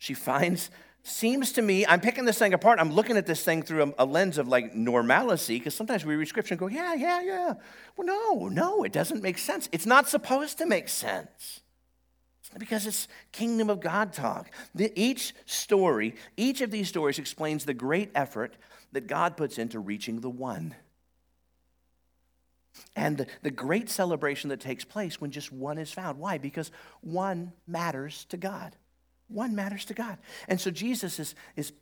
[0.00, 0.70] she finds,
[1.02, 2.80] seems to me, I'm picking this thing apart.
[2.80, 6.16] I'm looking at this thing through a, a lens of like normalcy, because sometimes we
[6.16, 7.52] read scripture and go, yeah, yeah, yeah.
[7.96, 9.68] Well, no, no, it doesn't make sense.
[9.72, 11.60] It's not supposed to make sense
[12.58, 14.50] because it's kingdom of God talk.
[14.74, 18.56] The, each story, each of these stories explains the great effort
[18.92, 20.74] that God puts into reaching the one.
[22.96, 26.18] And the, the great celebration that takes place when just one is found.
[26.18, 26.38] Why?
[26.38, 26.70] Because
[27.02, 28.74] one matters to God.
[29.30, 30.18] One matters to God.
[30.48, 31.72] And so Jesus is, is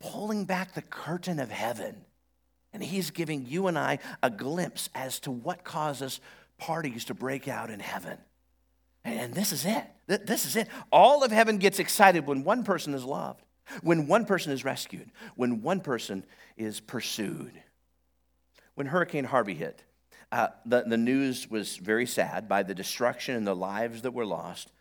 [0.00, 2.04] pulling back the curtain of heaven.
[2.72, 6.20] And he's giving you and I a glimpse as to what causes
[6.58, 8.18] parties to break out in heaven.
[9.04, 9.84] And this is it.
[10.06, 10.68] This is it.
[10.90, 13.42] All of heaven gets excited when one person is loved,
[13.82, 16.24] when one person is rescued, when one person
[16.56, 17.52] is pursued.
[18.74, 19.84] When Hurricane Harvey hit,
[20.32, 24.26] uh, the, the news was very sad by the destruction and the lives that were
[24.26, 24.72] lost.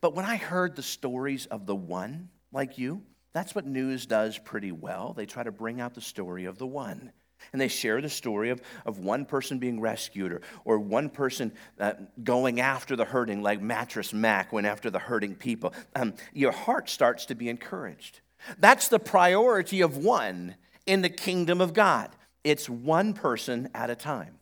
[0.00, 4.38] But when I heard the stories of the one, like you, that's what news does
[4.38, 5.12] pretty well.
[5.16, 7.12] They try to bring out the story of the one.
[7.52, 11.52] And they share the story of, of one person being rescued or, or one person
[11.78, 15.72] uh, going after the hurting, like Mattress Mac went after the hurting people.
[15.94, 18.20] Um, your heart starts to be encouraged.
[18.58, 20.56] That's the priority of one
[20.86, 22.10] in the kingdom of God.
[22.42, 24.37] It's one person at a time.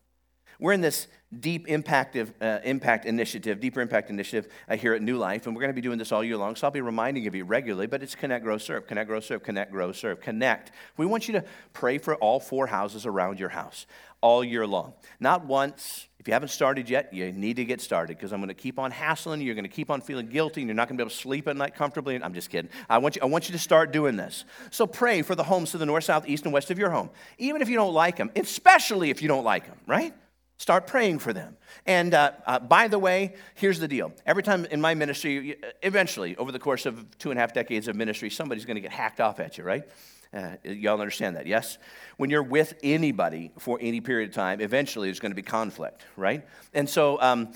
[0.59, 1.07] We're in this
[1.41, 5.61] deep impact, uh, impact initiative, deeper impact initiative uh, here at New Life, and we're
[5.61, 6.57] going to be doing this all year long.
[6.57, 9.43] So I'll be reminding of you regularly, but it's connect, grow, serve, connect, grow, serve,
[9.43, 10.71] connect, grow, serve, connect.
[10.97, 13.87] We want you to pray for all four houses around your house
[14.21, 14.95] all year long.
[15.21, 16.09] Not once.
[16.19, 18.81] If you haven't started yet, you need to get started because I'm going to keep
[18.81, 19.47] on hassling you.
[19.47, 21.17] You're going to keep on feeling guilty, and you're not going to be able to
[21.17, 22.21] sleep at night comfortably.
[22.21, 22.69] I'm just kidding.
[22.91, 24.45] I want you, I want you to start doing this.
[24.73, 27.11] So pray for the homes to the north, south, east, and west of your home,
[27.39, 30.15] even if you don't like them, especially if you don't like them, right?
[30.59, 31.57] Start praying for them.
[31.85, 34.13] And uh, uh, by the way, here's the deal.
[34.25, 37.89] Every time in my ministry, eventually, over the course of two and a half decades
[37.89, 39.85] of ministry, somebody's going to get hacked off at you, right?
[40.33, 41.79] Uh, y'all understand that, yes?
[42.17, 46.05] When you're with anybody for any period of time, eventually there's going to be conflict,
[46.17, 46.47] right?
[46.75, 47.53] And so, um,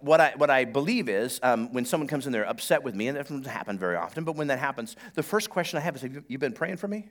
[0.00, 3.08] what, I, what I believe is um, when someone comes in there upset with me,
[3.08, 5.96] and that doesn't happen very often, but when that happens, the first question I have
[5.96, 7.08] is Have you been praying for me?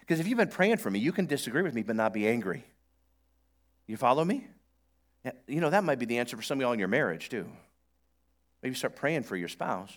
[0.00, 2.28] Because if you've been praying for me, you can disagree with me but not be
[2.28, 2.64] angry.
[3.88, 4.46] You follow me?
[5.48, 7.48] You know, that might be the answer for some of y'all in your marriage, too.
[8.62, 9.92] Maybe start praying for your spouse.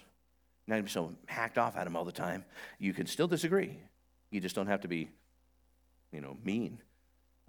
[0.65, 2.43] Not to be so hacked off at him all the time.
[2.79, 3.77] You can still disagree.
[4.31, 5.09] You just don't have to be,
[6.11, 6.79] you know, mean.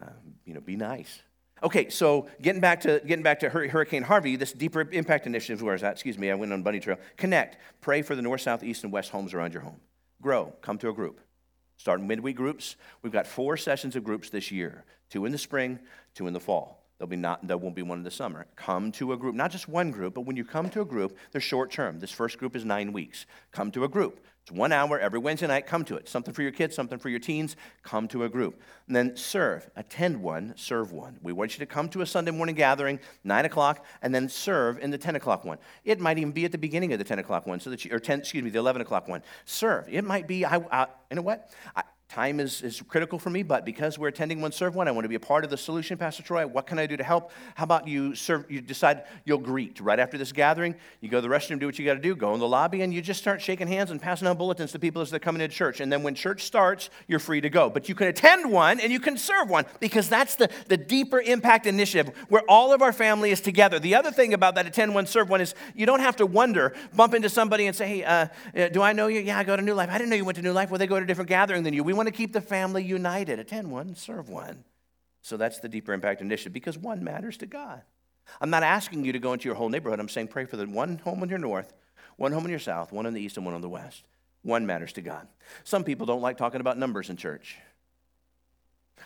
[0.02, 0.10] Uh,
[0.44, 1.22] you know, be nice.
[1.62, 5.62] Okay, so getting back to getting back to Hurricane Harvey, this deeper impact initiative.
[5.62, 5.92] Where is that?
[5.92, 6.98] Excuse me, I went on bunny trail.
[7.16, 7.56] Connect.
[7.80, 9.80] Pray for the north, south, east, and west homes around your home.
[10.20, 10.52] Grow.
[10.60, 11.20] Come to a group.
[11.76, 12.74] Start midweek groups.
[13.02, 15.78] We've got four sessions of groups this year: two in the spring,
[16.14, 16.86] two in the fall.
[16.96, 18.46] There'll be not, there won't be one in the summer.
[18.56, 21.18] Come to a group, not just one group, but when you come to a group,
[21.32, 21.98] they're short term.
[21.98, 23.26] This first group is nine weeks.
[23.50, 24.20] Come to a group.
[24.42, 25.66] It's one hour every Wednesday night.
[25.66, 26.08] Come to it.
[26.08, 27.56] Something for your kids, something for your teens.
[27.82, 28.60] Come to a group.
[28.86, 29.68] And then serve.
[29.76, 31.18] Attend one, serve one.
[31.22, 34.78] We want you to come to a Sunday morning gathering, 9 o'clock, and then serve
[34.78, 35.58] in the 10 o'clock one.
[35.84, 37.92] It might even be at the beginning of the 10 o'clock one, so that you,
[37.92, 39.22] or 10, excuse me, the 11 o'clock one.
[39.44, 39.88] Serve.
[39.88, 41.50] It might be, I, I you know what?
[41.76, 44.90] I, time is, is critical for me, but because we're attending one serve one, I
[44.90, 46.46] want to be a part of the solution, Pastor Troy.
[46.46, 47.32] What can I do to help?
[47.54, 51.26] How about you serve, you decide you'll greet right after this gathering, you go to
[51.26, 53.18] the restroom, do what you got to do, go in the lobby, and you just
[53.18, 55.80] start shaking hands and passing out bulletins to people as they're coming into church.
[55.80, 57.70] And then when church starts, you're free to go.
[57.70, 61.18] But you can attend one and you can serve one because that's the, the deeper
[61.18, 63.78] impact initiative where all of our family is together.
[63.78, 66.74] The other thing about that attend one, serve one is you don't have to wonder,
[66.94, 69.20] bump into somebody and say, hey, uh, uh do I know you?
[69.20, 69.88] Yeah, I go to New Life.
[69.90, 70.70] I didn't know you went to New Life.
[70.70, 71.82] Well, they go to a different gathering than you.
[71.82, 73.38] We want to keep the family united.
[73.38, 74.64] Attend one, serve one.
[75.22, 77.82] So that's the deeper impact initiative because one matters to God.
[78.40, 80.00] I'm not asking you to go into your whole neighborhood.
[80.00, 81.72] I'm saying pray for the one home in your north,
[82.16, 84.02] one home in your south, one in the east, and one in the west.
[84.42, 85.28] One matters to God.
[85.62, 87.56] Some people don't like talking about numbers in church.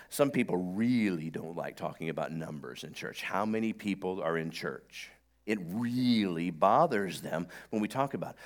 [0.08, 3.20] Some people really don't like talking about numbers in church.
[3.20, 5.10] How many people are in church?
[5.44, 8.36] It really bothers them when we talk about it.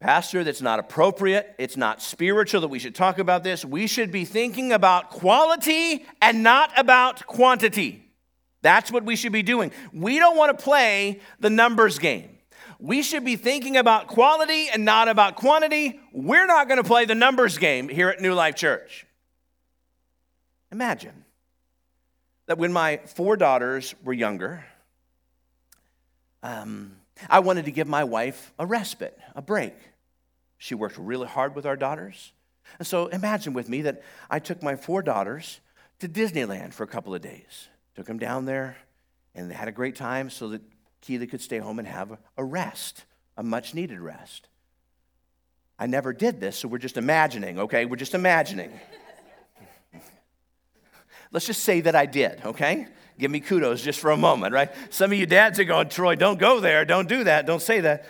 [0.00, 1.54] Pastor, that's not appropriate.
[1.58, 3.64] It's not spiritual that we should talk about this.
[3.64, 8.04] We should be thinking about quality and not about quantity.
[8.60, 9.72] That's what we should be doing.
[9.92, 12.30] We don't want to play the numbers game.
[12.78, 16.00] We should be thinking about quality and not about quantity.
[16.12, 19.06] We're not going to play the numbers game here at New Life Church.
[20.70, 21.24] Imagine
[22.46, 24.64] that when my four daughters were younger,
[26.42, 26.96] um,
[27.28, 29.74] I wanted to give my wife a respite, a break.
[30.58, 32.32] She worked really hard with our daughters.
[32.78, 35.60] And so imagine with me that I took my four daughters
[36.00, 37.68] to Disneyland for a couple of days.
[37.94, 38.76] Took them down there
[39.34, 40.62] and they had a great time so that
[41.00, 43.04] Keely could stay home and have a rest,
[43.36, 44.48] a much needed rest.
[45.78, 47.84] I never did this, so we're just imagining, okay?
[47.84, 48.72] We're just imagining.
[51.32, 52.86] Let's just say that I did, okay?
[53.18, 54.72] Give me kudos just for a moment, right?
[54.90, 57.80] Some of you dads are going, Troy, don't go there, don't do that, don't say
[57.80, 58.06] that.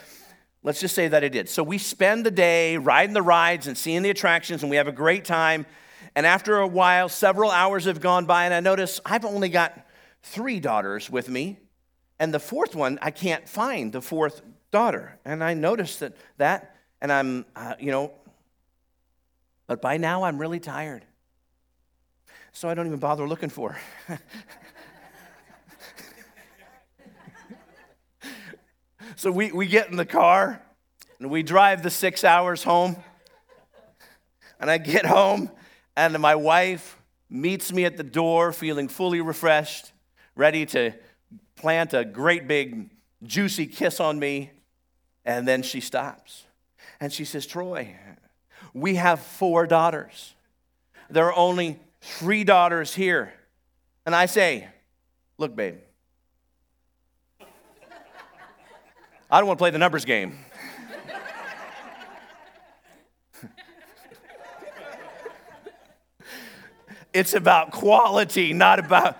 [0.62, 1.50] Let's just say that it did.
[1.50, 4.88] So we spend the day riding the rides and seeing the attractions, and we have
[4.88, 5.66] a great time.
[6.14, 9.86] And after a while, several hours have gone by, and I notice I've only got
[10.22, 11.58] three daughters with me.
[12.18, 14.40] And the fourth one, I can't find the fourth
[14.70, 15.18] daughter.
[15.24, 18.12] And I notice that, that and I'm, uh, you know,
[19.66, 21.04] but by now I'm really tired.
[22.52, 24.20] So I don't even bother looking for her.
[29.16, 30.60] So we, we get in the car
[31.18, 32.96] and we drive the six hours home.
[34.60, 35.50] And I get home,
[35.96, 39.92] and my wife meets me at the door feeling fully refreshed,
[40.36, 40.92] ready to
[41.56, 42.88] plant a great big
[43.22, 44.50] juicy kiss on me.
[45.24, 46.44] And then she stops
[47.00, 47.96] and she says, Troy,
[48.72, 50.34] we have four daughters.
[51.10, 53.32] There are only three daughters here.
[54.06, 54.68] And I say,
[55.36, 55.78] Look, babe,
[59.34, 60.38] I don't want to play the numbers game.
[67.12, 69.18] it's about quality, not about.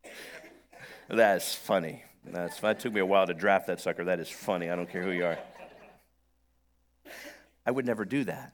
[1.08, 2.02] That's funny.
[2.24, 4.02] That's It took me a while to draft that sucker.
[4.06, 4.68] That is funny.
[4.68, 5.38] I don't care who you are.
[7.64, 8.52] I would never do that.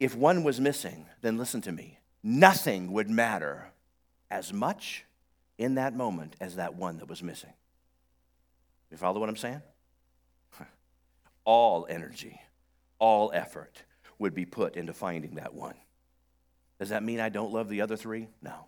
[0.00, 1.98] If one was missing, then listen to me.
[2.22, 3.72] Nothing would matter
[4.30, 5.04] as much
[5.58, 7.52] in that moment as that one that was missing.
[8.90, 9.62] You follow what I'm saying?
[11.44, 12.40] All energy,
[12.98, 13.82] all effort
[14.18, 15.74] would be put into finding that one.
[16.78, 18.28] Does that mean I don't love the other three?
[18.40, 18.66] No.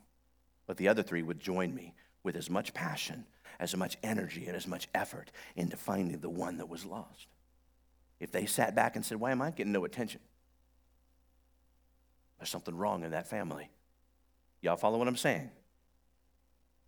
[0.66, 3.24] But the other three would join me with as much passion,
[3.58, 7.28] as much energy, and as much effort into finding the one that was lost.
[8.18, 10.20] If they sat back and said, Why am I getting no attention?
[12.38, 13.70] There's something wrong in that family.
[14.60, 15.50] Y'all follow what I'm saying?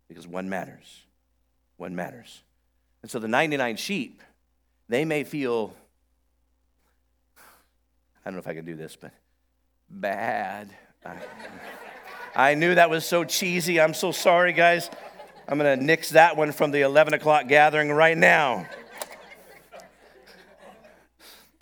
[0.09, 1.03] Because one matters.
[1.77, 2.41] One matters.
[3.01, 4.21] And so the 99 sheep,
[4.89, 5.73] they may feel,
[7.37, 9.11] I don't know if I can do this, but
[9.89, 10.69] bad.
[11.05, 11.17] I,
[12.35, 13.79] I knew that was so cheesy.
[13.79, 14.89] I'm so sorry, guys.
[15.47, 18.67] I'm going to nix that one from the 11 o'clock gathering right now.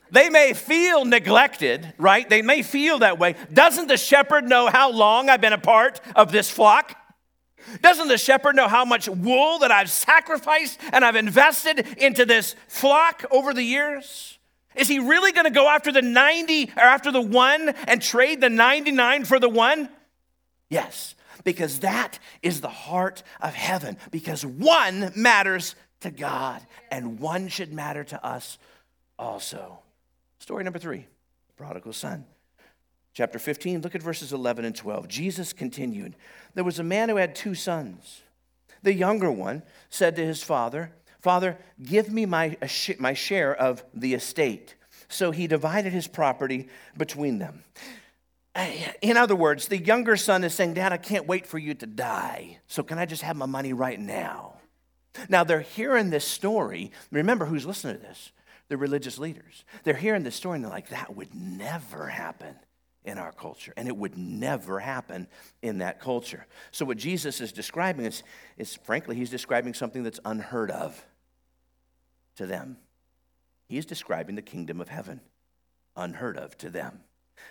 [0.10, 2.28] They may feel neglected, right?
[2.28, 3.36] They may feel that way.
[3.52, 6.96] Doesn't the shepherd know how long I've been a part of this flock?
[7.82, 12.56] Doesn't the shepherd know how much wool that I've sacrificed and I've invested into this
[12.68, 14.38] flock over the years?
[14.76, 18.42] Is he really going to go after the 90 or after the one and trade
[18.42, 19.90] the 99 for the one?
[20.70, 27.48] Yes, because that is the heart of heaven, because one matters to God and one
[27.48, 28.58] should matter to us
[29.18, 29.80] also.
[30.40, 31.08] Story number three
[31.56, 32.26] prodigal son.
[33.18, 35.08] Chapter 15, look at verses 11 and 12.
[35.08, 36.16] Jesus continued
[36.54, 38.22] There was a man who had two sons.
[38.84, 42.56] The younger one said to his father, Father, give me my,
[43.00, 44.76] my share of the estate.
[45.08, 47.64] So he divided his property between them.
[48.54, 51.74] Eh, in other words, the younger son is saying, Dad, I can't wait for you
[51.74, 52.60] to die.
[52.68, 54.58] So can I just have my money right now?
[55.28, 56.92] Now they're hearing this story.
[57.10, 58.32] Remember who's listening to this?
[58.68, 59.66] The religious leaders.
[59.86, 62.58] They're hearing this story and they're like, that would never happen
[63.08, 63.74] in our culture.
[63.78, 65.28] And it would never happen
[65.62, 66.46] in that culture.
[66.72, 68.22] So what Jesus is describing is,
[68.58, 71.04] is frankly, he's describing something that's unheard of
[72.36, 72.78] to them.
[73.68, 75.22] He's describing the kingdom of heaven,
[75.96, 77.00] unheard of to them.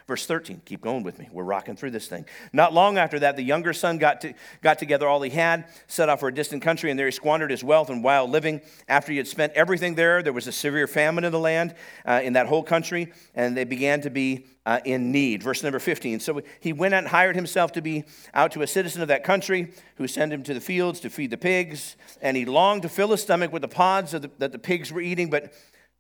[0.07, 1.29] Verse 13, keep going with me.
[1.33, 2.27] We're rocking through this thing.
[2.53, 6.09] Not long after that, the younger son got, to, got together all he had, set
[6.09, 8.61] off for a distant country, and there he squandered his wealth in wild living.
[8.89, 11.75] After he had spent everything there, there was a severe famine in the land,
[12.05, 15.43] uh, in that whole country, and they began to be uh, in need.
[15.43, 16.21] Verse number 15.
[16.21, 19.25] So he went out and hired himself to be out to a citizen of that
[19.25, 22.89] country who sent him to the fields to feed the pigs, and he longed to
[22.89, 25.53] fill his stomach with the pods the, that the pigs were eating, but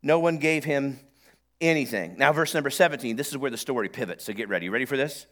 [0.02, 1.00] no one gave him
[1.60, 2.16] anything.
[2.18, 4.66] Now, verse number 17, this is where the story pivots, so get ready.
[4.66, 5.26] You ready for this?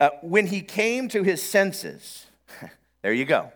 [0.00, 2.26] Uh, when he came to his senses,
[3.02, 3.52] there you go.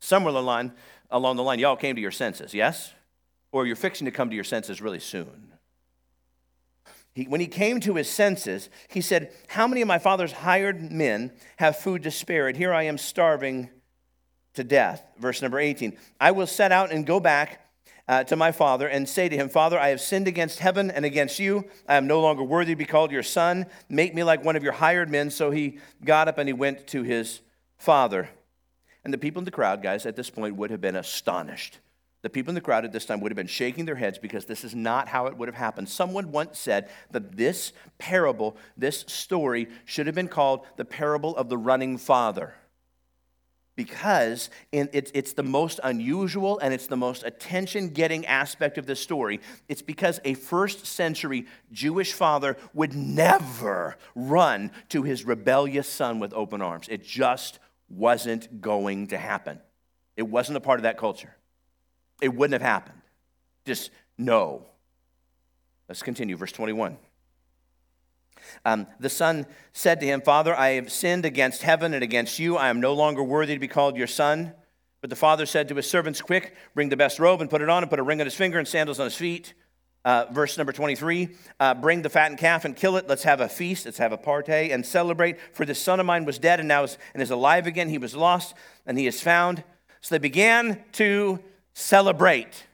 [0.00, 0.72] Somewhere along the line,
[1.10, 2.92] along the line, y'all came to your senses, yes?
[3.52, 5.52] Or you're fixing to come to your senses really soon.
[7.14, 10.92] He, when he came to his senses, he said, How many of my father's hired
[10.92, 12.46] men have food to spare?
[12.46, 13.70] And here I am starving
[14.54, 15.02] to death.
[15.18, 17.65] Verse number 18 I will set out and go back
[18.08, 21.04] uh, to my father and say to him, Father, I have sinned against heaven and
[21.04, 21.64] against you.
[21.88, 23.66] I am no longer worthy to be called your son.
[23.88, 25.30] Make me like one of your hired men.
[25.30, 27.40] So he got up and he went to his
[27.78, 28.28] father.
[29.04, 31.78] And the people in the crowd, guys, at this point would have been astonished.
[32.22, 34.46] The people in the crowd at this time would have been shaking their heads because
[34.46, 35.88] this is not how it would have happened.
[35.88, 41.48] Someone once said that this parable, this story, should have been called the parable of
[41.48, 42.54] the running father
[43.76, 49.40] because it's, the most unusual and it's the most attention getting aspect of this story.
[49.68, 56.32] It's because a first century Jewish father would never run to his rebellious son with
[56.32, 56.88] open arms.
[56.88, 57.58] It just
[57.90, 59.60] wasn't going to happen.
[60.16, 61.36] It wasn't a part of that culture.
[62.22, 63.02] It wouldn't have happened.
[63.66, 64.64] Just no.
[65.86, 66.96] Let's continue, verse 21.
[68.64, 72.56] Um, the son said to him, Father, I have sinned against heaven and against you.
[72.56, 74.52] I am no longer worthy to be called your son.
[75.00, 77.68] But the father said to his servants, Quick, bring the best robe and put it
[77.68, 79.54] on, and put a ring on his finger and sandals on his feet.
[80.06, 81.28] Uh, verse number 23
[81.58, 83.08] uh, Bring the fattened calf and kill it.
[83.08, 83.86] Let's have a feast.
[83.86, 85.36] Let's have a party and celebrate.
[85.52, 87.88] For this son of mine was dead and now is, and is alive again.
[87.88, 88.54] He was lost
[88.86, 89.64] and he is found.
[90.00, 91.40] So they began to
[91.74, 92.66] celebrate.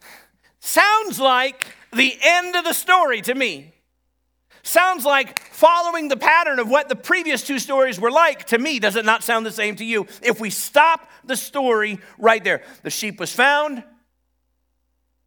[0.60, 3.72] Sounds like the end of the story to me.
[4.62, 8.46] Sounds like following the pattern of what the previous two stories were like.
[8.46, 10.06] To me, does it not sound the same to you?
[10.22, 13.82] If we stop the story right there, the sheep was found,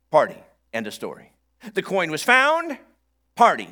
[0.10, 0.42] party,
[0.74, 1.32] end of story.
[1.74, 2.78] The coin was found,
[3.36, 3.70] party,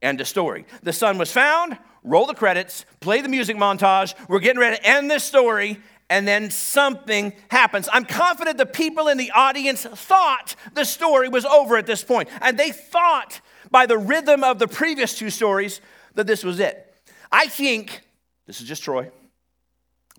[0.00, 0.64] end of story.
[0.82, 4.14] The son was found, roll the credits, play the music montage.
[4.28, 7.88] We're getting ready to end this story, and then something happens.
[7.92, 12.28] I'm confident the people in the audience thought the story was over at this point,
[12.40, 13.40] and they thought
[13.74, 15.80] by the rhythm of the previous two stories
[16.14, 16.94] that this was it.
[17.32, 18.02] I think,
[18.46, 19.10] this is just Troy,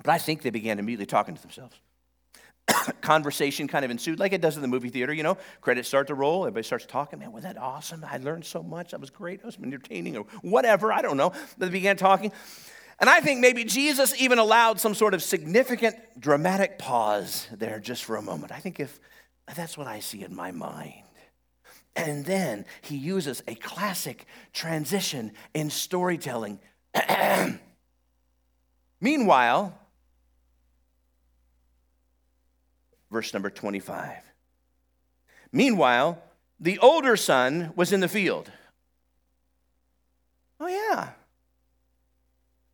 [0.03, 1.79] but I think they began immediately talking to themselves.
[3.01, 5.37] Conversation kind of ensued, like it does in the movie theater, you know.
[5.61, 7.19] Credits start to roll, everybody starts talking.
[7.19, 8.03] Man, was that awesome?
[8.05, 8.91] I learned so much.
[8.91, 9.39] That was great.
[9.39, 10.91] That was entertaining, or whatever.
[10.91, 11.31] I don't know.
[11.57, 12.33] They began talking.
[12.99, 18.03] And I think maybe Jesus even allowed some sort of significant dramatic pause there just
[18.03, 18.51] for a moment.
[18.51, 18.99] I think if
[19.55, 21.04] that's what I see in my mind.
[21.95, 26.59] And then he uses a classic transition in storytelling.
[29.01, 29.77] Meanwhile,
[33.11, 34.17] verse number 25.
[35.51, 36.21] Meanwhile,
[36.59, 38.51] the older son was in the field.
[40.59, 41.09] Oh, yeah.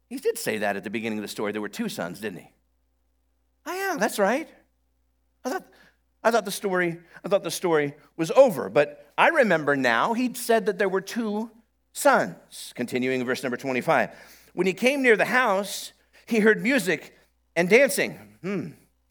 [0.10, 1.52] He did say that at the beginning of the story.
[1.52, 2.52] There were two sons, didn't he?
[3.66, 4.50] Oh, yeah, that's right.
[5.46, 5.68] I thought,
[6.24, 10.36] I thought the story, I thought the story was over, but I remember now he'd
[10.36, 11.52] said that there were two
[11.94, 12.74] sons.
[12.76, 14.10] Continuing verse number 25.
[14.54, 15.94] When he came near the house,
[16.26, 17.16] he heard music
[17.56, 18.18] and dancing.
[18.42, 18.70] Hmm.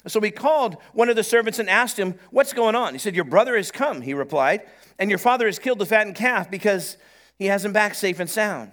[0.09, 2.93] So he called one of the servants and asked him, What's going on?
[2.93, 4.63] He said, Your brother has come, he replied,
[4.99, 6.97] and your father has killed the fattened calf because
[7.39, 8.73] he has him back safe and sound.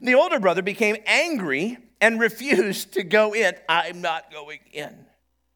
[0.00, 3.54] The older brother became angry and refused to go in.
[3.68, 5.06] I'm not going in.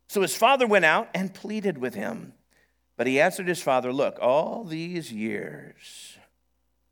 [0.08, 2.32] So his father went out and pleaded with him.
[2.96, 6.16] But he answered his father, Look, all these years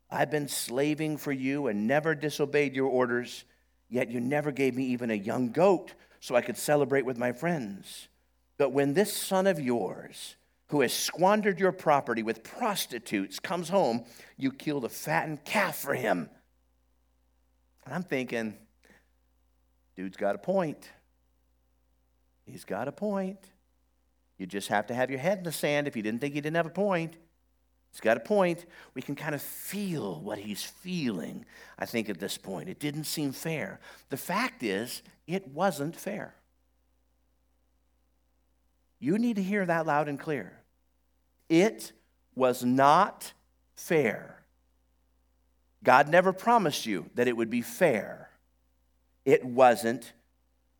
[0.09, 3.43] I've been slaving for you and never disobeyed your orders,
[3.89, 7.31] yet you never gave me even a young goat so I could celebrate with my
[7.31, 8.07] friends.
[8.57, 10.35] But when this son of yours
[10.67, 14.05] who has squandered your property with prostitutes comes home,
[14.37, 16.29] you killed a fattened calf for him.
[17.85, 18.55] And I'm thinking,
[19.95, 20.89] dude's got a point.
[22.45, 23.39] He's got a point.
[24.37, 26.41] You just have to have your head in the sand if you didn't think he
[26.41, 27.15] didn't have a point.
[27.91, 28.65] He's got a point.
[28.93, 31.45] We can kind of feel what he's feeling,
[31.79, 32.67] I think, at this point.
[32.67, 33.79] It didn't seem fair.
[34.09, 36.35] The fact is, it wasn't fair.
[38.99, 40.59] You need to hear that loud and clear.
[41.47, 41.93] It
[42.35, 43.31] was not
[43.75, 44.43] fair.
[45.83, 48.29] God never promised you that it would be fair.
[49.23, 50.11] It wasn't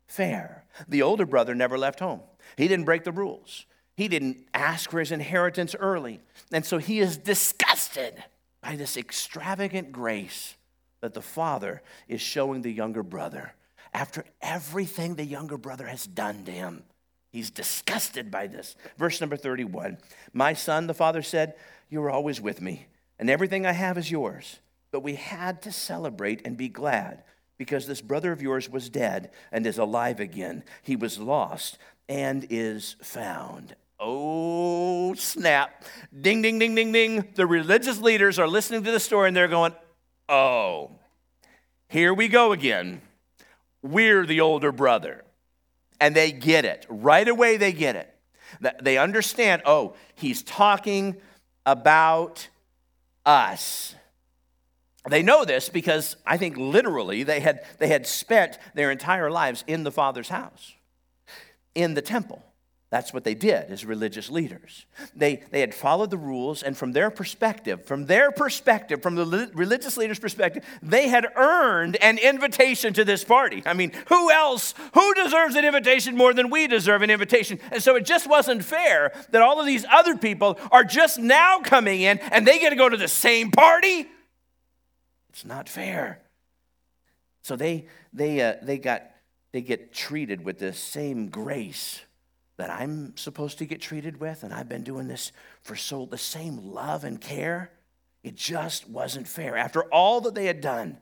[0.06, 0.64] fair.
[0.88, 2.20] The older brother never left home,
[2.56, 3.66] he didn't break the rules.
[3.96, 6.20] He didn't ask for his inheritance early.
[6.52, 8.22] And so he is disgusted
[8.60, 10.54] by this extravagant grace
[11.00, 13.54] that the father is showing the younger brother
[13.94, 16.82] after everything the younger brother has done to him.
[17.30, 18.76] He's disgusted by this.
[18.98, 19.98] Verse number 31
[20.32, 21.54] My son, the father said,
[21.88, 22.86] You are always with me,
[23.18, 24.60] and everything I have is yours.
[24.90, 27.24] But we had to celebrate and be glad
[27.58, 30.62] because this brother of yours was dead and is alive again.
[30.82, 31.78] He was lost
[32.08, 33.74] and is found.
[33.98, 35.84] Oh, snap.
[36.18, 37.28] Ding, ding, ding, ding, ding.
[37.34, 39.72] The religious leaders are listening to the story and they're going,
[40.28, 40.90] Oh,
[41.88, 43.00] here we go again.
[43.82, 45.24] We're the older brother.
[46.00, 46.84] And they get it.
[46.88, 48.12] Right away, they get it.
[48.82, 51.16] They understand, oh, he's talking
[51.64, 52.48] about
[53.24, 53.94] us.
[55.08, 59.64] They know this because I think literally they had, they had spent their entire lives
[59.66, 60.74] in the Father's house,
[61.76, 62.42] in the temple.
[62.88, 64.86] That's what they did as religious leaders.
[65.14, 69.50] They, they had followed the rules, and from their perspective, from their perspective, from the
[69.54, 73.62] religious leaders' perspective, they had earned an invitation to this party.
[73.66, 77.58] I mean, who else, who deserves an invitation more than we deserve an invitation?
[77.72, 81.58] And so it just wasn't fair that all of these other people are just now
[81.58, 84.06] coming in and they get to go to the same party.
[85.30, 86.22] It's not fair.
[87.42, 89.10] So they, they, uh, they, got,
[89.56, 92.02] they get treated with the same grace
[92.58, 95.32] that I'm supposed to get treated with, and I've been doing this
[95.62, 97.70] for so the same love and care.
[98.22, 100.98] It just wasn't fair after all that they had done.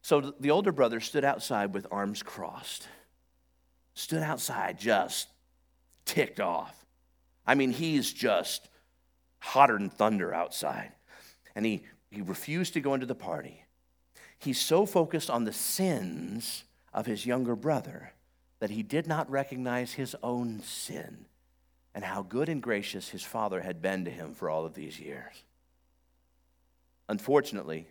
[0.00, 2.86] So the older brother stood outside with arms crossed,
[3.94, 5.26] stood outside just
[6.04, 6.86] ticked off.
[7.48, 8.68] I mean, he's just
[9.40, 10.92] hotter than thunder outside.
[11.56, 13.64] And he, he refused to go into the party.
[14.38, 16.62] He's so focused on the sins
[16.96, 18.14] of his younger brother
[18.58, 21.26] that he did not recognize his own sin
[21.94, 24.98] and how good and gracious his father had been to him for all of these
[24.98, 25.44] years.
[27.06, 27.86] Unfortunately,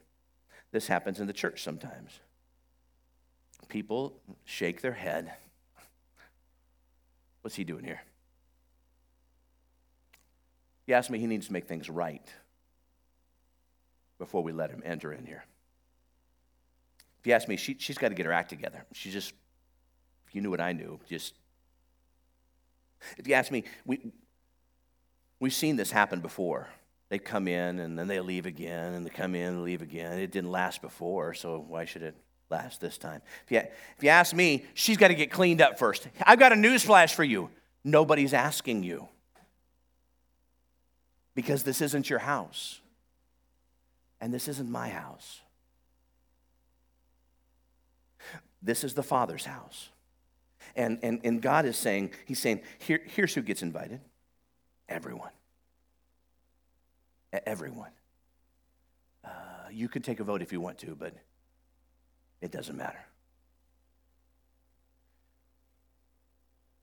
[0.71, 2.19] this happens in the church sometimes.
[3.69, 5.31] People shake their head.
[7.41, 8.01] What's he doing here?
[10.87, 12.27] He asked me he needs to make things right
[14.17, 15.45] before we let him enter in here.
[17.25, 18.85] If you ask me, she, she's got to get her act together.
[18.93, 19.33] She just
[20.31, 20.99] you knew what I knew.
[21.09, 21.33] Just,
[23.17, 24.11] if you ask me, we,
[25.39, 26.67] we've seen this happen before.
[27.09, 30.19] They come in and then they leave again, and they come in and leave again.
[30.19, 32.15] It didn't last before, so why should it
[32.51, 33.23] last this time?
[33.45, 36.07] If you, if you ask me, she's got to get cleaned up first.
[36.21, 37.49] I've got a news flash for you.
[37.83, 39.07] Nobody's asking you
[41.33, 42.81] because this isn't your house,
[44.21, 45.39] and this isn't my house.
[48.61, 49.89] This is the Father's house.
[50.75, 54.01] And, and, and God is saying, He's saying, Here, here's who gets invited
[54.87, 55.31] everyone.
[57.45, 57.91] Everyone.
[59.23, 59.29] Uh,
[59.71, 61.13] you can take a vote if you want to, but
[62.41, 63.05] it doesn't matter.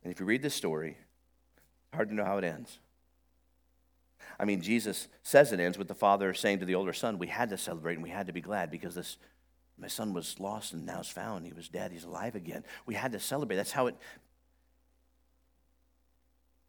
[0.03, 0.97] And if you read this story,
[1.95, 2.79] hard to know how it ends.
[4.39, 7.29] I mean, Jesus says it ends with the father saying to the older son, We
[7.29, 9.17] had to celebrate and we had to be glad because this
[9.79, 11.47] my son was lost and now is found.
[11.47, 11.93] He was dead.
[11.93, 12.65] He's alive again.
[12.87, 13.57] We had to celebrate.
[13.57, 13.97] That's how it.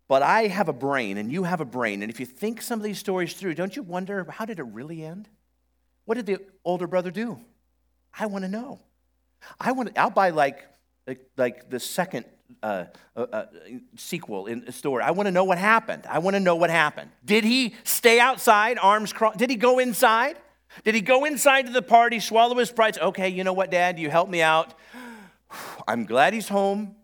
[0.08, 2.02] But I have a brain and you have a brain.
[2.02, 4.64] And if you think some of these stories through, don't you wonder how did it
[4.64, 5.30] really end?
[6.06, 7.40] What did the older brother do?
[8.18, 8.80] I want to know.
[9.60, 10.68] I want to, I'll buy like,
[11.38, 12.26] like, the second
[12.62, 12.86] uh,
[13.16, 13.46] uh, uh,
[13.98, 15.04] sequel in the story.
[15.04, 16.06] I want to know what happened.
[16.08, 17.10] I want to know what happened.
[17.26, 19.40] Did he stay outside, arms crossed?
[19.40, 20.38] Did he go inside?
[20.84, 22.98] Did he go inside to the party, swallow his pride?
[22.98, 24.00] Okay, you know what, Dad?
[24.00, 24.74] You help me out.
[25.88, 26.96] I'm glad he's home.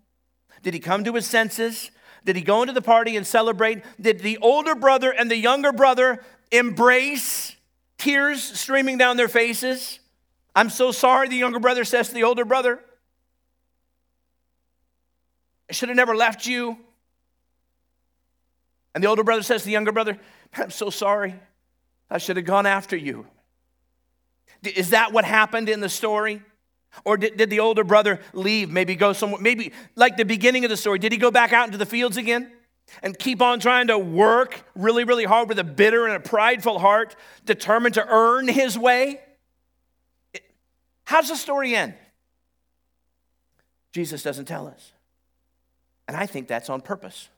[0.63, 1.91] Did he come to his senses?
[2.26, 3.84] Did he go into the party and celebrate?
[3.99, 7.55] Did the older brother and the younger brother embrace,
[7.97, 9.99] tears streaming down their faces?
[10.55, 12.84] I'm so sorry, the younger brother says to the older brother.
[15.70, 16.78] I should have never left you.
[18.93, 20.17] And the older brother says to the younger brother,
[20.57, 21.36] I'm so sorry.
[22.09, 23.28] I should have gone after you.
[24.64, 26.41] Is that what happened in the story?
[27.05, 30.70] Or did, did the older brother leave, maybe go somewhere, maybe like the beginning of
[30.70, 30.99] the story?
[30.99, 32.51] Did he go back out into the fields again
[33.03, 36.80] and keep on trying to work really, really hard with a bitter and a prideful
[36.80, 39.22] heart, determined to earn his way?
[41.05, 41.93] How does the story end?
[43.91, 44.91] Jesus doesn't tell us.
[46.07, 47.30] And I think that's on purpose.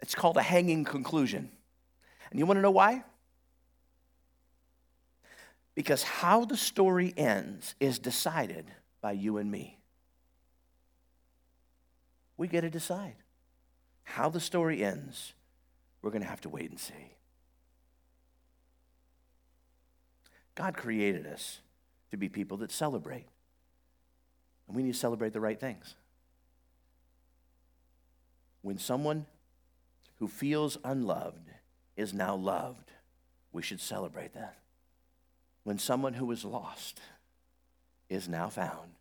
[0.00, 1.50] It's called a hanging conclusion.
[2.30, 3.04] And you want to know why?
[5.74, 8.66] Because how the story ends is decided
[9.00, 9.78] by you and me.
[12.36, 13.16] We get to decide.
[14.04, 15.34] How the story ends,
[16.02, 17.14] we're going to have to wait and see.
[20.54, 21.60] God created us
[22.10, 23.26] to be people that celebrate.
[24.68, 25.96] And we need to celebrate the right things.
[28.62, 29.26] When someone
[30.18, 31.50] who feels unloved
[31.96, 32.92] is now loved,
[33.52, 34.58] we should celebrate that.
[35.64, 37.00] When someone who was lost
[38.08, 38.92] is now found,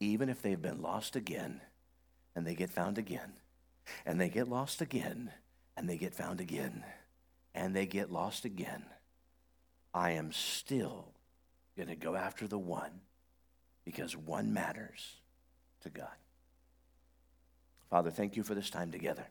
[0.00, 1.60] even if they've been lost again
[2.34, 3.34] and they get found again,
[4.06, 5.30] and they get lost again
[5.76, 6.84] and they get found again
[7.54, 8.84] and they get lost again,
[9.94, 11.08] I am still
[11.76, 13.00] going to go after the one
[13.84, 15.16] because one matters
[15.82, 16.08] to God.
[17.90, 19.26] Father, thank you for this time together.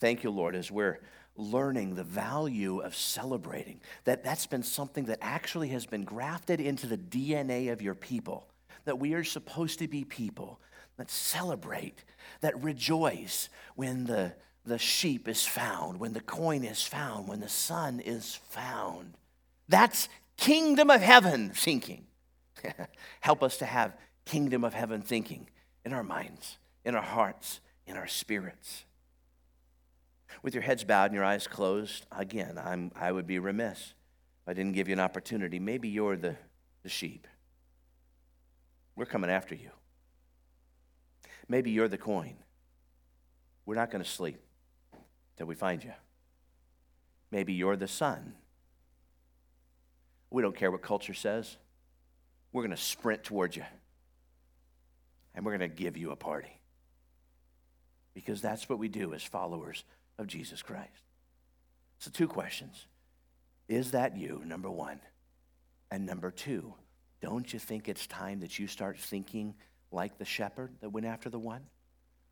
[0.00, 0.98] Thank you, Lord, as we're
[1.38, 3.80] learning the value of celebrating.
[4.04, 8.48] That that's been something that actually has been grafted into the DNA of your people.
[8.84, 10.60] That we are supposed to be people
[10.96, 12.04] that celebrate,
[12.40, 14.32] that rejoice when the,
[14.64, 19.14] the sheep is found, when the coin is found, when the son is found.
[19.68, 22.06] That's kingdom of heaven thinking.
[23.20, 25.48] Help us to have kingdom of heaven thinking
[25.84, 28.84] in our minds, in our hearts, in our spirits.
[30.42, 34.48] With your heads bowed and your eyes closed, again, I'm, I would be remiss if
[34.48, 35.58] I didn't give you an opportunity.
[35.58, 36.36] Maybe you're the,
[36.82, 37.26] the sheep.
[38.94, 39.70] We're coming after you.
[41.48, 42.36] Maybe you're the coin.
[43.64, 44.40] We're not going to sleep
[45.36, 45.92] till we find you.
[47.30, 48.34] Maybe you're the son.
[50.30, 51.56] We don't care what culture says.
[52.52, 53.64] We're going to sprint towards you.
[55.34, 56.60] And we're going to give you a party.
[58.14, 59.84] Because that's what we do as followers
[60.18, 61.02] of Jesus Christ.
[61.98, 62.86] So, two questions.
[63.68, 65.00] Is that you, number one?
[65.90, 66.74] And number two,
[67.20, 69.54] don't you think it's time that you start thinking
[69.90, 71.62] like the shepherd that went after the one?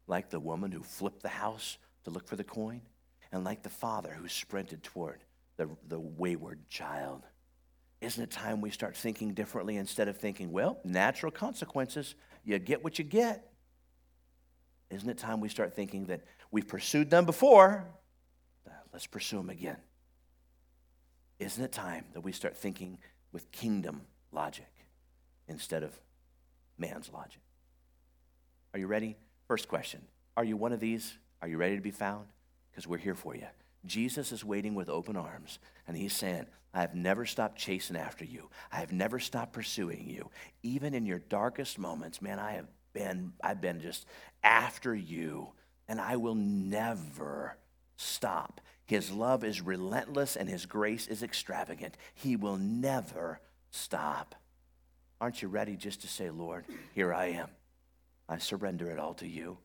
[0.07, 2.83] Like the woman who flipped the house to look for the coin?
[3.33, 5.25] And like the father who sprinted toward
[5.57, 7.23] the, the wayward child?
[8.01, 12.15] Isn't it time we start thinking differently instead of thinking, well, natural consequences,
[12.45, 13.51] you get what you get?
[14.91, 16.21] Isn't it time we start thinking that
[16.55, 17.85] we've pursued them before?
[18.93, 19.79] Let's pursue them again.
[21.41, 22.99] Isn't it time that we start thinking
[23.33, 24.71] with kingdom logic
[25.49, 25.99] instead of
[26.79, 27.41] man's logic?
[28.73, 29.17] Are you ready?
[29.49, 30.01] First question
[30.37, 31.19] Are you one of these?
[31.43, 32.27] Are you ready to be found?
[32.71, 33.47] Because we're here for you.
[33.85, 38.25] Jesus is waiting with open arms, and he's saying, I have never stopped chasing after
[38.25, 38.49] you.
[38.71, 40.31] I have never stopped pursuing you.
[40.63, 44.07] Even in your darkest moments, man, I have been, I've been just
[44.45, 45.49] after you,
[45.89, 47.57] and I will never
[47.97, 48.61] stop.
[48.87, 51.97] His love is relentless and his grace is extravagant.
[52.15, 54.35] He will never stop.
[55.21, 56.65] Aren't you ready just to say, Lord,
[56.95, 57.49] here I am?
[58.29, 59.59] I surrender it all to you.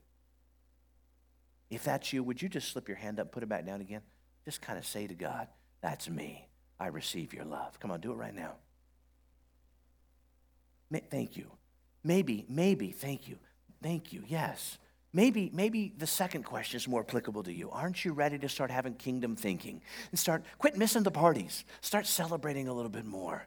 [1.70, 4.02] If that's you, would you just slip your hand up, put it back down again?
[4.44, 5.48] Just kind of say to God,
[5.82, 6.46] That's me.
[6.78, 7.78] I receive your love.
[7.78, 8.52] Come on, do it right now.
[11.10, 11.50] Thank you.
[12.02, 13.38] Maybe, maybe, thank you.
[13.82, 14.78] Thank you, yes.
[15.12, 17.70] Maybe, maybe the second question is more applicable to you.
[17.70, 21.64] Aren't you ready to start having kingdom thinking and start quit missing the parties?
[21.80, 23.46] Start celebrating a little bit more.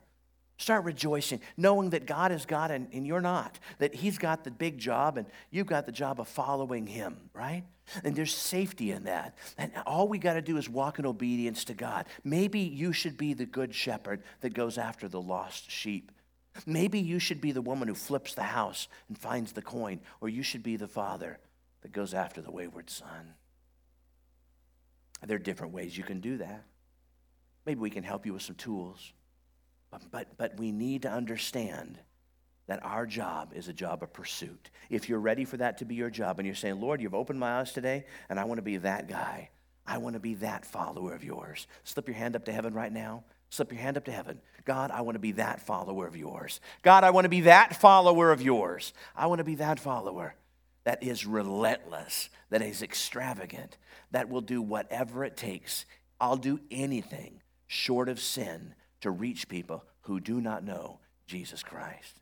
[0.57, 4.51] Start rejoicing, knowing that God is God and, and you're not, that He's got the
[4.51, 7.63] big job and you've got the job of following Him, right?
[8.03, 9.37] And there's safety in that.
[9.57, 12.05] And all we got to do is walk in obedience to God.
[12.23, 16.11] Maybe you should be the good shepherd that goes after the lost sheep.
[16.65, 20.29] Maybe you should be the woman who flips the house and finds the coin, or
[20.29, 21.39] you should be the father
[21.83, 23.35] that goes after the wayward son.
[25.25, 26.65] There are different ways you can do that.
[27.65, 29.13] Maybe we can help you with some tools.
[29.91, 31.99] But, but, but we need to understand
[32.67, 34.69] that our job is a job of pursuit.
[34.89, 37.39] If you're ready for that to be your job and you're saying, Lord, you've opened
[37.39, 39.49] my eyes today, and I want to be that guy,
[39.85, 41.67] I want to be that follower of yours.
[41.83, 43.23] Slip your hand up to heaven right now.
[43.49, 44.41] Slip your hand up to heaven.
[44.65, 46.59] God, I want to be that follower of yours.
[46.81, 48.93] God, I want to be that follower of yours.
[49.15, 50.35] I want to be that follower.
[50.83, 53.77] That is relentless, that is extravagant,
[54.11, 55.85] that will do whatever it takes.
[56.19, 62.19] I'll do anything short of sin to reach people who do not know Jesus Christ.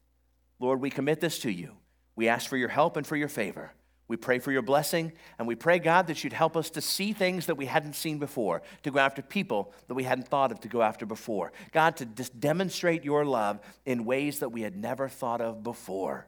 [0.60, 1.74] Lord, we commit this to you.
[2.16, 3.72] We ask for your help and for your favor.
[4.08, 7.14] We pray for your blessing, and we pray, God, that you'd help us to see
[7.14, 10.60] things that we hadn't seen before, to go after people that we hadn't thought of
[10.62, 11.54] to go after before.
[11.72, 16.28] God, to just demonstrate your love in ways that we had never thought of before.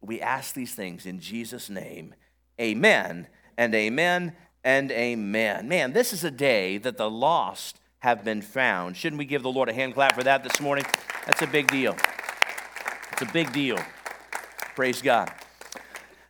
[0.00, 2.14] We ask these things in Jesus' name.
[2.60, 4.34] Amen and amen
[4.64, 5.68] and amen.
[5.68, 8.96] Man, this is a day that the lost have been found.
[8.96, 10.84] Shouldn't we give the Lord a hand clap for that this morning?
[11.26, 11.96] That's a big deal.
[13.12, 13.78] It's a big deal.
[14.74, 15.32] Praise God.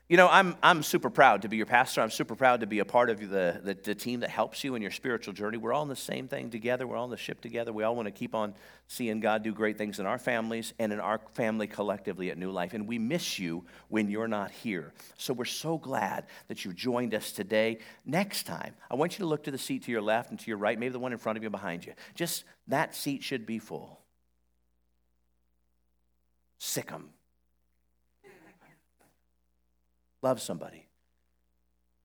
[0.08, 2.00] You know, I'm, I'm super proud to be your pastor.
[2.00, 4.74] I'm super proud to be a part of the, the, the, team that helps you
[4.74, 5.58] in your spiritual journey.
[5.58, 6.86] We're all in the same thing together.
[6.86, 7.74] We're all in the ship together.
[7.74, 8.54] We all want to keep on
[8.86, 12.50] seeing God do great things in our families and in our family collectively at New
[12.50, 12.72] Life.
[12.72, 14.94] And we miss you when you're not here.
[15.18, 17.76] So we're so glad that you joined us today.
[18.06, 20.46] Next time, I want you to look to the seat to your left and to
[20.46, 21.92] your right, maybe the one in front of you and behind you.
[22.14, 24.00] Just that seat should be full.
[26.58, 27.10] Sick them
[30.22, 30.86] love somebody,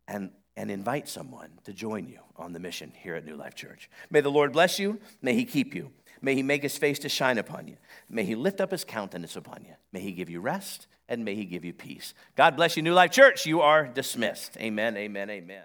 [0.08, 3.90] and, and invite someone to join you on the mission here at New Life Church.
[4.10, 5.00] May the Lord bless you.
[5.22, 5.92] May he keep you.
[6.22, 7.76] May he make his face to shine upon you.
[8.10, 9.74] May he lift up his countenance upon you.
[9.92, 12.14] May he give you rest and may he give you peace.
[12.36, 13.46] God bless you, New Life Church.
[13.46, 14.58] You are dismissed.
[14.58, 15.64] Amen, amen, amen.